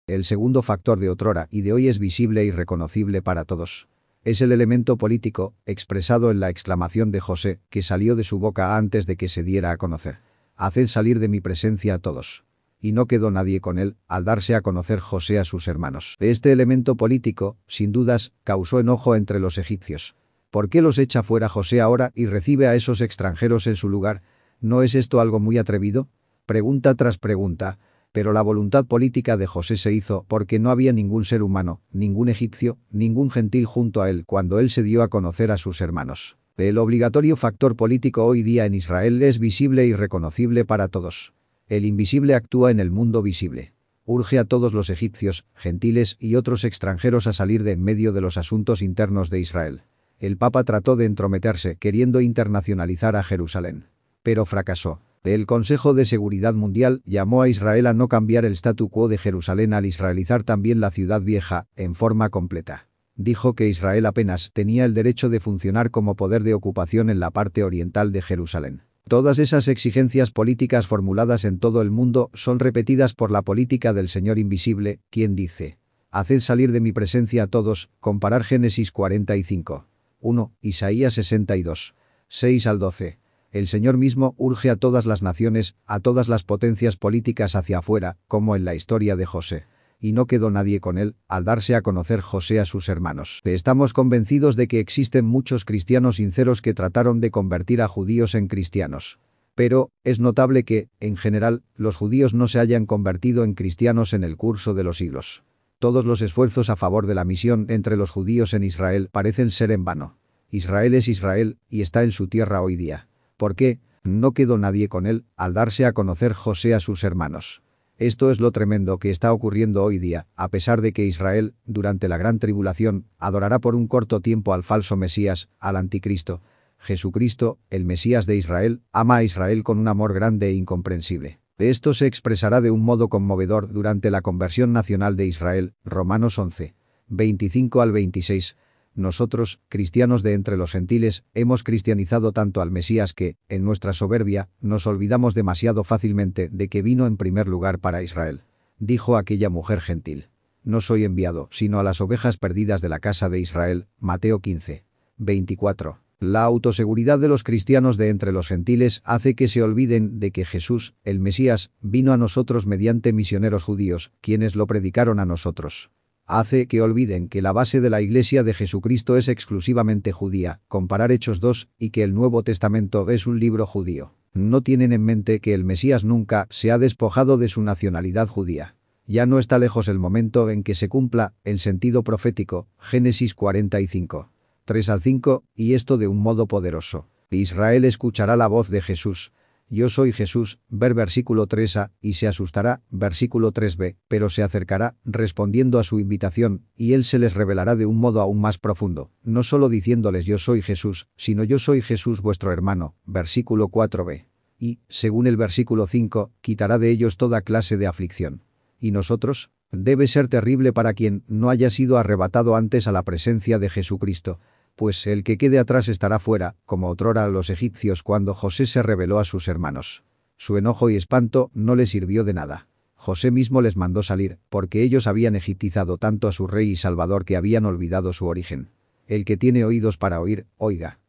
el 0.07 0.23
segundo 0.23 0.61
factor 0.61 0.99
de 0.99 1.09
otrora 1.09 1.47
y 1.51 1.61
de 1.61 1.73
hoy 1.73 1.89
es 1.89 1.99
visible 1.99 2.45
y 2.45 2.51
reconocible 2.51 3.21
para 3.21 3.43
todos. 3.43 3.89
Es 4.23 4.41
el 4.41 4.51
elemento 4.51 4.97
político, 4.97 5.53
expresado 5.65 6.31
en 6.31 6.39
la 6.39 6.49
exclamación 6.49 7.11
de 7.11 7.19
José, 7.19 7.59
que 7.69 7.81
salió 7.81 8.15
de 8.15 8.23
su 8.23 8.39
boca 8.39 8.77
antes 8.77 9.05
de 9.05 9.17
que 9.17 9.27
se 9.27 9.43
diera 9.43 9.71
a 9.71 9.77
conocer. 9.77 10.19
Haced 10.55 10.87
salir 10.87 11.19
de 11.19 11.27
mi 11.27 11.41
presencia 11.41 11.95
a 11.95 11.99
todos 11.99 12.45
y 12.79 12.91
no 12.91 13.05
quedó 13.07 13.31
nadie 13.31 13.59
con 13.59 13.79
él 13.79 13.97
al 14.07 14.23
darse 14.23 14.55
a 14.55 14.61
conocer 14.61 14.99
José 14.99 15.39
a 15.39 15.45
sus 15.45 15.67
hermanos. 15.67 16.15
Este 16.19 16.51
elemento 16.51 16.95
político, 16.95 17.57
sin 17.67 17.91
dudas, 17.91 18.33
causó 18.43 18.79
enojo 18.79 19.15
entre 19.15 19.39
los 19.39 19.57
egipcios. 19.57 20.15
¿Por 20.51 20.69
qué 20.69 20.81
los 20.81 20.97
echa 20.97 21.23
fuera 21.23 21.49
José 21.49 21.81
ahora 21.81 22.11
y 22.15 22.27
recibe 22.27 22.67
a 22.67 22.75
esos 22.75 23.01
extranjeros 23.01 23.67
en 23.67 23.75
su 23.75 23.89
lugar? 23.89 24.21
¿No 24.61 24.83
es 24.83 24.95
esto 24.95 25.19
algo 25.19 25.39
muy 25.39 25.57
atrevido? 25.57 26.07
Pregunta 26.45 26.95
tras 26.95 27.17
pregunta. 27.17 27.79
Pero 28.11 28.33
la 28.33 28.41
voluntad 28.41 28.85
política 28.85 29.37
de 29.37 29.47
José 29.47 29.77
se 29.77 29.91
hizo 29.91 30.25
porque 30.27 30.59
no 30.59 30.69
había 30.69 30.93
ningún 30.93 31.25
ser 31.25 31.43
humano, 31.43 31.81
ningún 31.91 32.29
egipcio, 32.29 32.77
ningún 32.89 33.29
gentil 33.29 33.65
junto 33.65 34.01
a 34.01 34.09
él 34.09 34.25
cuando 34.25 34.59
él 34.59 34.69
se 34.69 34.83
dio 34.83 35.03
a 35.03 35.07
conocer 35.07 35.51
a 35.51 35.57
sus 35.57 35.81
hermanos. 35.81 36.37
El 36.57 36.79
obligatorio 36.79 37.35
factor 37.35 37.75
político 37.75 38.25
hoy 38.25 38.41
día 38.41 38.65
en 38.65 38.73
Israel 38.73 39.21
es 39.21 39.37
visible 39.37 39.85
y 39.85 39.93
reconocible 39.93 40.65
para 40.65 40.87
todos. 40.87 41.33
El 41.67 41.85
invisible 41.85 42.33
actúa 42.33 42.71
en 42.71 42.79
el 42.79 42.89
mundo 42.89 43.21
visible. 43.21 43.73
Urge 44.05 44.39
a 44.39 44.45
todos 44.45 44.73
los 44.73 44.89
egipcios, 44.89 45.45
gentiles 45.53 46.15
y 46.17 46.35
otros 46.35 46.63
extranjeros 46.63 47.27
a 47.27 47.33
salir 47.33 47.63
de 47.63 47.73
en 47.73 47.83
medio 47.83 48.13
de 48.13 48.21
los 48.21 48.37
asuntos 48.37 48.81
internos 48.81 49.29
de 49.29 49.41
Israel. 49.41 49.81
El 50.17 50.37
Papa 50.37 50.63
trató 50.63 50.95
de 50.95 51.05
entrometerse 51.05 51.75
queriendo 51.75 52.21
internacionalizar 52.21 53.15
a 53.15 53.23
Jerusalén. 53.23 53.85
Pero 54.23 54.45
fracasó. 54.45 55.01
El 55.23 55.45
Consejo 55.45 55.93
de 55.93 56.05
Seguridad 56.05 56.53
Mundial 56.53 57.01
llamó 57.05 57.41
a 57.41 57.49
Israel 57.49 57.87
a 57.87 57.93
no 57.93 58.07
cambiar 58.07 58.45
el 58.45 58.53
statu 58.53 58.89
quo 58.89 59.07
de 59.07 59.17
Jerusalén 59.17 59.73
al 59.73 59.85
israelizar 59.85 60.43
también 60.43 60.79
la 60.79 60.91
ciudad 60.91 61.21
vieja, 61.21 61.67
en 61.75 61.95
forma 61.95 62.29
completa. 62.29 62.87
Dijo 63.15 63.53
que 63.53 63.67
Israel 63.67 64.05
apenas 64.05 64.51
tenía 64.53 64.85
el 64.85 64.93
derecho 64.93 65.29
de 65.29 65.39
funcionar 65.39 65.91
como 65.91 66.15
poder 66.15 66.43
de 66.43 66.53
ocupación 66.53 67.09
en 67.09 67.19
la 67.19 67.31
parte 67.31 67.63
oriental 67.63 68.11
de 68.11 68.21
Jerusalén. 68.21 68.83
Todas 69.07 69.39
esas 69.39 69.67
exigencias 69.67 70.31
políticas 70.31 70.85
formuladas 70.85 71.45
en 71.45 71.59
todo 71.59 71.81
el 71.81 71.91
mundo 71.91 72.29
son 72.33 72.59
repetidas 72.59 73.13
por 73.13 73.31
la 73.31 73.41
política 73.41 73.93
del 73.93 74.09
Señor 74.09 74.37
Invisible, 74.37 74.99
quien 75.09 75.35
dice, 75.35 75.77
Haced 76.11 76.41
salir 76.41 76.71
de 76.71 76.79
mi 76.79 76.91
presencia 76.91 77.43
a 77.43 77.47
todos, 77.47 77.89
comparar 77.99 78.43
Génesis 78.43 78.91
45. 78.91 79.85
1, 80.19 80.53
Isaías 80.61 81.13
62. 81.13 81.95
6 82.29 82.67
al 82.67 82.79
12. 82.79 83.19
El 83.51 83.67
Señor 83.67 83.97
mismo 83.97 84.35
urge 84.37 84.69
a 84.69 84.75
todas 84.75 85.05
las 85.05 85.21
naciones, 85.21 85.75
a 85.85 85.99
todas 85.99 86.27
las 86.27 86.43
potencias 86.43 86.97
políticas 86.97 87.55
hacia 87.55 87.79
afuera, 87.79 88.17
como 88.27 88.55
en 88.55 88.65
la 88.65 88.75
historia 88.75 89.15
de 89.15 89.25
José. 89.25 89.63
Y 89.99 90.11
no 90.11 90.27
quedó 90.27 90.51
nadie 90.51 90.79
con 90.79 90.97
él, 90.97 91.15
al 91.27 91.45
darse 91.45 91.73
a 91.73 91.81
conocer 91.81 92.21
José 92.21 92.59
a 92.59 92.65
sus 92.65 92.89
hermanos. 92.89 93.41
Estamos 93.45 93.93
convencidos 93.93 94.55
de 94.55 94.67
que 94.67 94.79
existen 94.79 95.25
muchos 95.25 95.65
cristianos 95.65 96.17
sinceros 96.17 96.61
que 96.61 96.73
trataron 96.73 97.21
de 97.21 97.31
convertir 97.31 97.81
a 97.81 97.87
judíos 97.87 98.35
en 98.35 98.47
cristianos. 98.47 99.17
Pero, 99.55 99.89
es 100.03 100.19
notable 100.19 100.65
que, 100.65 100.89
en 100.99 101.17
general, 101.17 101.63
los 101.75 101.95
judíos 101.95 102.35
no 102.35 102.47
se 102.47 102.59
hayan 102.59 102.85
convertido 102.85 103.43
en 103.43 103.53
cristianos 103.53 104.13
en 104.13 104.23
el 104.23 104.35
curso 104.37 104.75
de 104.75 104.83
los 104.83 104.97
siglos. 104.97 105.43
Todos 105.79 106.05
los 106.05 106.21
esfuerzos 106.21 106.69
a 106.69 106.75
favor 106.75 107.07
de 107.07 107.15
la 107.15 107.23
misión 107.23 107.65
entre 107.69 107.97
los 107.97 108.11
judíos 108.11 108.53
en 108.53 108.63
Israel 108.63 109.09
parecen 109.11 109.51
ser 109.51 109.71
en 109.71 109.85
vano. 109.85 110.17
Israel 110.51 110.93
es 110.93 111.07
Israel, 111.07 111.57
y 111.69 111.81
está 111.81 112.03
en 112.03 112.11
su 112.11 112.27
tierra 112.27 112.61
hoy 112.61 112.75
día. 112.75 113.07
¿Por 113.37 113.55
qué? 113.55 113.79
No 114.03 114.31
quedó 114.31 114.57
nadie 114.57 114.89
con 114.89 115.05
él 115.05 115.25
al 115.35 115.53
darse 115.53 115.85
a 115.85 115.93
conocer 115.93 116.33
José 116.33 116.73
a 116.73 116.79
sus 116.79 117.03
hermanos. 117.03 117.61
Esto 117.97 118.31
es 118.31 118.39
lo 118.39 118.51
tremendo 118.51 118.99
que 118.99 119.09
está 119.09 119.31
ocurriendo 119.31 119.83
hoy 119.83 119.99
día, 119.99 120.27
a 120.35 120.49
pesar 120.49 120.81
de 120.81 120.93
que 120.93 121.05
Israel, 121.05 121.55
durante 121.65 122.07
la 122.07 122.17
gran 122.17 122.39
tribulación, 122.39 123.05
adorará 123.17 123.59
por 123.59 123.75
un 123.75 123.87
corto 123.87 124.19
tiempo 124.19 124.53
al 124.53 124.63
falso 124.63 124.95
Mesías, 124.95 125.49
al 125.59 125.75
anticristo. 125.77 126.41
Jesucristo, 126.77 127.59
el 127.69 127.85
Mesías 127.85 128.25
de 128.27 128.35
Israel, 128.35 128.81
ama 128.91 129.17
a 129.17 129.23
Israel 129.23 129.63
con 129.63 129.79
un 129.79 129.87
amor 129.87 130.13
grande 130.13 130.49
e 130.49 130.53
incomprensible. 130.53 131.39
Esto 131.57 131.95
se 131.95 132.05
expresará 132.05 132.61
de 132.61 132.69
un 132.69 132.83
modo 132.83 133.09
conmovedor 133.09 133.71
durante 133.71 134.11
la 134.11 134.21
conversión 134.21 134.73
nacional 134.73 135.15
de 135.15 135.25
Israel, 135.25 135.73
Romanos 135.83 136.37
11. 136.37 136.75
25 137.07 137.81
al 137.81 137.91
26. 137.91 138.55
Nosotros, 138.97 139.59
cristianos 139.69 140.23
de 140.23 140.33
entre 140.33 140.57
los 140.57 140.71
gentiles, 140.71 141.23
hemos 141.35 141.61
cristianizado 141.61 142.31
tanto 142.31 142.61
al 142.61 142.71
Mesías 142.71 143.13
que, 143.13 143.35
en 143.47 143.63
nuestra 143.63 143.93
soberbia, 143.93 144.49
nos 144.59 144.87
olvidamos 144.87 145.35
demasiado 145.35 145.83
fácilmente 145.83 146.49
de 146.49 146.67
que 146.67 146.81
vino 146.81 147.05
en 147.05 147.15
primer 147.15 147.47
lugar 147.47 147.77
para 147.77 148.01
Israel. 148.01 148.41
Dijo 148.79 149.15
aquella 149.15 149.51
mujer 149.51 149.81
gentil. 149.81 150.29
No 150.63 150.81
soy 150.81 151.03
enviado, 151.03 151.47
sino 151.51 151.77
a 151.77 151.83
las 151.83 152.01
ovejas 152.01 152.37
perdidas 152.37 152.81
de 152.81 152.89
la 152.89 152.97
casa 152.97 153.29
de 153.29 153.39
Israel. 153.39 153.85
Mateo 153.99 154.39
15. 154.39 154.83
24. 155.17 155.99
La 156.19 156.41
autoseguridad 156.41 157.19
de 157.19 157.27
los 157.27 157.43
cristianos 157.43 157.97
de 157.97 158.09
entre 158.09 158.31
los 158.31 158.47
gentiles 158.47 159.03
hace 159.05 159.35
que 159.35 159.47
se 159.47 159.61
olviden 159.61 160.19
de 160.19 160.31
que 160.31 160.43
Jesús, 160.43 160.95
el 161.03 161.19
Mesías, 161.19 161.69
vino 161.81 162.13
a 162.13 162.17
nosotros 162.17 162.65
mediante 162.65 163.13
misioneros 163.13 163.63
judíos, 163.63 164.11
quienes 164.21 164.55
lo 164.55 164.65
predicaron 164.65 165.19
a 165.19 165.25
nosotros 165.25 165.91
hace 166.27 166.67
que 166.67 166.81
olviden 166.81 167.29
que 167.29 167.41
la 167.41 167.53
base 167.53 167.81
de 167.81 167.89
la 167.89 168.01
Iglesia 168.01 168.43
de 168.43 168.53
Jesucristo 168.53 169.17
es 169.17 169.29
exclusivamente 169.29 170.11
judía, 170.11 170.61
comparar 170.67 171.11
Hechos 171.11 171.39
2, 171.39 171.69
y 171.79 171.89
que 171.89 172.03
el 172.03 172.13
Nuevo 172.13 172.43
Testamento 172.43 173.09
es 173.09 173.25
un 173.25 173.39
libro 173.39 173.65
judío. 173.65 174.13
No 174.33 174.61
tienen 174.61 174.93
en 174.93 175.03
mente 175.03 175.39
que 175.39 175.53
el 175.53 175.63
Mesías 175.63 176.03
nunca 176.03 176.47
se 176.51 176.71
ha 176.71 176.77
despojado 176.77 177.37
de 177.37 177.47
su 177.47 177.61
nacionalidad 177.61 178.27
judía. 178.27 178.75
Ya 179.07 179.25
no 179.25 179.39
está 179.39 179.57
lejos 179.57 179.87
el 179.87 179.99
momento 179.99 180.49
en 180.49 180.63
que 180.63 180.75
se 180.75 180.89
cumpla, 180.89 181.33
en 181.45 181.59
sentido 181.59 182.03
profético, 182.03 182.67
Génesis 182.77 183.33
45. 183.33 184.29
3 184.65 184.89
al 184.89 185.01
5, 185.01 185.43
y 185.55 185.73
esto 185.75 185.97
de 185.97 186.09
un 186.09 186.17
modo 186.17 186.45
poderoso. 186.45 187.07
Israel 187.31 187.85
escuchará 187.85 188.35
la 188.35 188.47
voz 188.47 188.69
de 188.69 188.81
Jesús, 188.81 189.31
yo 189.69 189.89
soy 189.89 190.13
Jesús, 190.13 190.59
ver 190.69 190.93
versículo 190.93 191.47
3a, 191.47 191.91
y 192.01 192.13
se 192.13 192.27
asustará, 192.27 192.81
versículo 192.89 193.51
3b, 193.51 193.97
pero 194.07 194.29
se 194.29 194.43
acercará, 194.43 194.95
respondiendo 195.03 195.79
a 195.79 195.83
su 195.83 195.99
invitación, 195.99 196.65
y 196.75 196.93
él 196.93 197.03
se 197.03 197.19
les 197.19 197.33
revelará 197.33 197.75
de 197.75 197.85
un 197.85 197.97
modo 197.97 198.21
aún 198.21 198.39
más 198.39 198.57
profundo, 198.57 199.11
no 199.23 199.43
solo 199.43 199.69
diciéndoles 199.69 200.25
yo 200.25 200.37
soy 200.37 200.61
Jesús, 200.61 201.09
sino 201.17 201.43
yo 201.43 201.59
soy 201.59 201.81
Jesús 201.81 202.21
vuestro 202.21 202.51
hermano, 202.51 202.95
versículo 203.05 203.67
4b. 203.67 204.25
Y, 204.59 204.79
según 204.89 205.27
el 205.27 205.37
versículo 205.37 205.85
5, 205.85 206.31
quitará 206.41 206.79
de 206.79 206.89
ellos 206.89 207.17
toda 207.17 207.41
clase 207.41 207.77
de 207.77 207.87
aflicción. 207.87 208.43
¿Y 208.79 208.91
nosotros? 208.91 209.51
Debe 209.71 210.07
ser 210.07 210.29
terrible 210.29 210.71
para 210.71 210.93
quien 210.93 211.23
no 211.27 211.49
haya 211.49 211.69
sido 211.69 211.97
arrebatado 211.97 212.55
antes 212.55 212.87
a 212.87 212.91
la 212.91 213.03
presencia 213.03 213.59
de 213.59 213.69
Jesucristo, 213.69 214.39
pues 214.77 215.07
el 215.07 215.23
que 215.23 215.39
quede 215.39 215.57
atrás 215.57 215.89
estará 215.89 216.19
fuera, 216.19 216.55
como 216.65 216.87
otrora 216.87 217.25
a 217.25 217.29
los 217.29 217.49
egipcios 217.49 218.03
cuando 218.03 218.35
José 218.35 218.67
se 218.67 218.83
reveló 218.83 219.17
a 219.17 219.25
sus 219.25 219.47
hermanos. 219.47 220.03
Su 220.37 220.55
enojo 220.55 220.91
y 220.91 220.95
espanto 220.95 221.49
no 221.55 221.75
le 221.75 221.87
sirvió 221.87 222.23
de 222.23 222.35
nada. 222.35 222.67
José 222.95 223.31
mismo 223.31 223.61
les 223.61 223.75
mandó 223.75 224.03
salir, 224.03 224.37
porque 224.49 224.83
ellos 224.83 225.07
habían 225.07 225.35
egiptizado 225.35 225.97
tanto 225.97 226.27
a 226.27 226.31
su 226.31 226.45
rey 226.45 226.69
y 226.69 226.75
salvador 226.75 227.25
que 227.25 227.35
habían 227.35 227.65
olvidado 227.65 228.13
su 228.13 228.27
origen. 228.27 228.69
El 229.07 229.25
que 229.25 229.35
tiene 229.35 229.65
oídos 229.65 229.97
para 229.97 230.21
oír, 230.21 230.45
oiga. 230.57 230.99